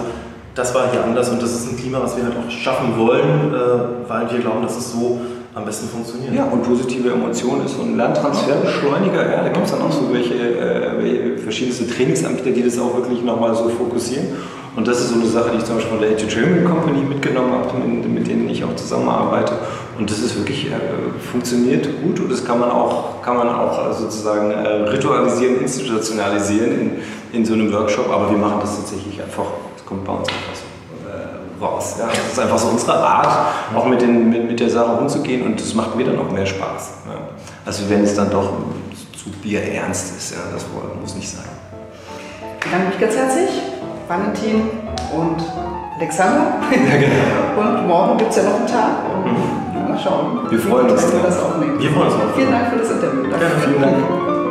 das 0.56 0.74
war 0.74 0.90
hier 0.92 1.04
anders 1.04 1.30
und 1.30 1.42
das 1.42 1.54
ist 1.54 1.72
ein 1.72 1.78
Klima, 1.78 2.02
was 2.02 2.18
wir 2.18 2.24
halt 2.24 2.34
auch 2.34 2.50
schaffen 2.50 2.98
wollen, 2.98 3.54
äh, 3.54 4.10
weil 4.10 4.32
wir 4.32 4.40
glauben, 4.40 4.64
dass 4.64 4.78
es 4.78 4.92
so 4.92 5.22
am 5.58 5.66
besten 5.66 5.88
funktioniert. 5.88 6.34
Ja, 6.34 6.46
und 6.46 6.64
positive 6.64 7.10
Emotionen 7.10 7.66
ist 7.66 7.76
so 7.76 7.82
ein 7.82 7.98
Lerntransferbeschleuniger. 7.98 9.32
Ja, 9.32 9.44
da 9.44 9.50
gibt 9.50 9.66
es 9.66 9.72
dann 9.72 9.82
auch 9.82 9.92
so 9.92 10.14
welche, 10.14 10.36
äh, 10.36 11.38
verschiedenste 11.38 11.88
Trainingsanbieter, 11.88 12.52
die 12.52 12.64
das 12.64 12.78
auch 12.80 12.96
wirklich 12.96 13.24
nochmal 13.24 13.56
so 13.56 13.70
fokussieren. 13.70 14.28
Und 14.76 14.88
das 14.88 15.00
ist 15.00 15.10
so 15.10 15.16
eine 15.16 15.26
Sache, 15.26 15.50
die 15.52 15.58
ich 15.58 15.66
zum 15.66 15.76
Beispiel 15.76 15.98
von 15.98 16.02
der 16.02 16.12
Educational 16.12 16.64
Company 16.64 17.00
mitgenommen 17.04 17.52
habe, 17.52 17.80
mit, 17.80 18.28
denen 18.28 18.48
ich 18.48 18.64
auch 18.64 18.76
zusammenarbeite. 18.76 19.54
Und 19.98 20.10
das 20.12 20.20
ist 20.20 20.38
wirklich, 20.38 20.68
äh, 20.68 20.76
funktioniert 21.32 21.90
gut 22.04 22.20
und 22.20 22.32
das 22.32 22.46
kann 22.46 22.60
man 22.60 22.70
auch, 22.70 23.20
kann 23.24 23.38
man 23.38 23.50
auch 23.50 23.90
äh, 23.90 23.94
sozusagen 23.94 24.52
äh, 24.52 24.68
ritualisieren, 24.92 25.62
institutionalisieren 25.62 26.72
in, 26.80 26.92
in 27.34 27.46
so 27.46 27.56
einem 27.56 27.74
Workshop. 27.74 28.12
Aber 28.12 28.30
wir 28.30 28.38
machen 28.38 28.60
das 28.62 28.76
tatsächlich 28.76 29.20
einfach, 29.20 29.46
das 29.76 29.84
kommt 29.84 30.06
bei 30.06 30.14
uns 30.14 30.28
einfach 30.28 30.54
so 30.54 31.10
äh, 31.10 31.27
raus. 31.62 31.96
Ja. 32.00 32.08
Das 32.08 32.34
ist 32.34 32.40
einfach 32.40 32.58
so 32.58 32.68
unsere 32.70 32.94
Art, 32.94 33.30
auch 33.76 33.86
mit, 33.86 34.02
den, 34.02 34.30
mit, 34.30 34.48
mit 34.48 34.60
der 34.60 34.70
Sache 34.70 34.92
umzugehen 34.92 35.44
und 35.46 35.60
das 35.60 35.74
macht 35.74 35.96
mir 35.96 36.06
dann 36.06 36.20
auch 36.20 36.32
mehr 36.32 36.46
Spaß. 36.46 36.92
Ja. 37.08 37.20
Also 37.66 37.90
wenn 37.90 38.04
es 38.04 38.16
dann 38.16 38.30
doch 38.30 38.50
zu 39.16 39.30
Bier 39.42 39.62
ernst 39.62 40.16
ist, 40.16 40.32
ja, 40.32 40.38
das 40.54 40.66
muss 41.02 41.16
nicht 41.16 41.30
sein. 41.30 41.46
Ich 42.60 42.66
bedanke 42.66 42.88
mich 42.90 43.00
ganz 43.00 43.16
herzlich, 43.16 43.50
Valentin 44.08 44.70
und 45.16 45.44
Alexander. 45.98 46.54
Und 47.58 47.88
morgen 47.88 48.18
gibt 48.20 48.30
es 48.30 48.38
ja 48.38 48.44
noch 48.44 48.58
einen 48.58 48.68
Tag. 48.68 48.90
Und 49.26 49.90
mal 49.90 49.98
schauen, 50.00 50.50
Wir 50.50 50.60
freuen 50.60 50.92
uns 50.92 51.12
wir 51.12 51.20
das 51.22 51.42
aufnehmen. 51.42 51.80
Wir 51.80 51.90
freuen 51.90 52.08
uns 52.08 52.16
auch. 52.16 52.36
Vielen 52.36 52.52
Dank 52.52 52.68
für 52.70 52.80
das 52.80 52.92
Interview. 52.92 53.24
Danke. 53.24 53.40
Gerne. 53.40 53.62
Vielen 53.62 53.82
Dank. 53.82 54.47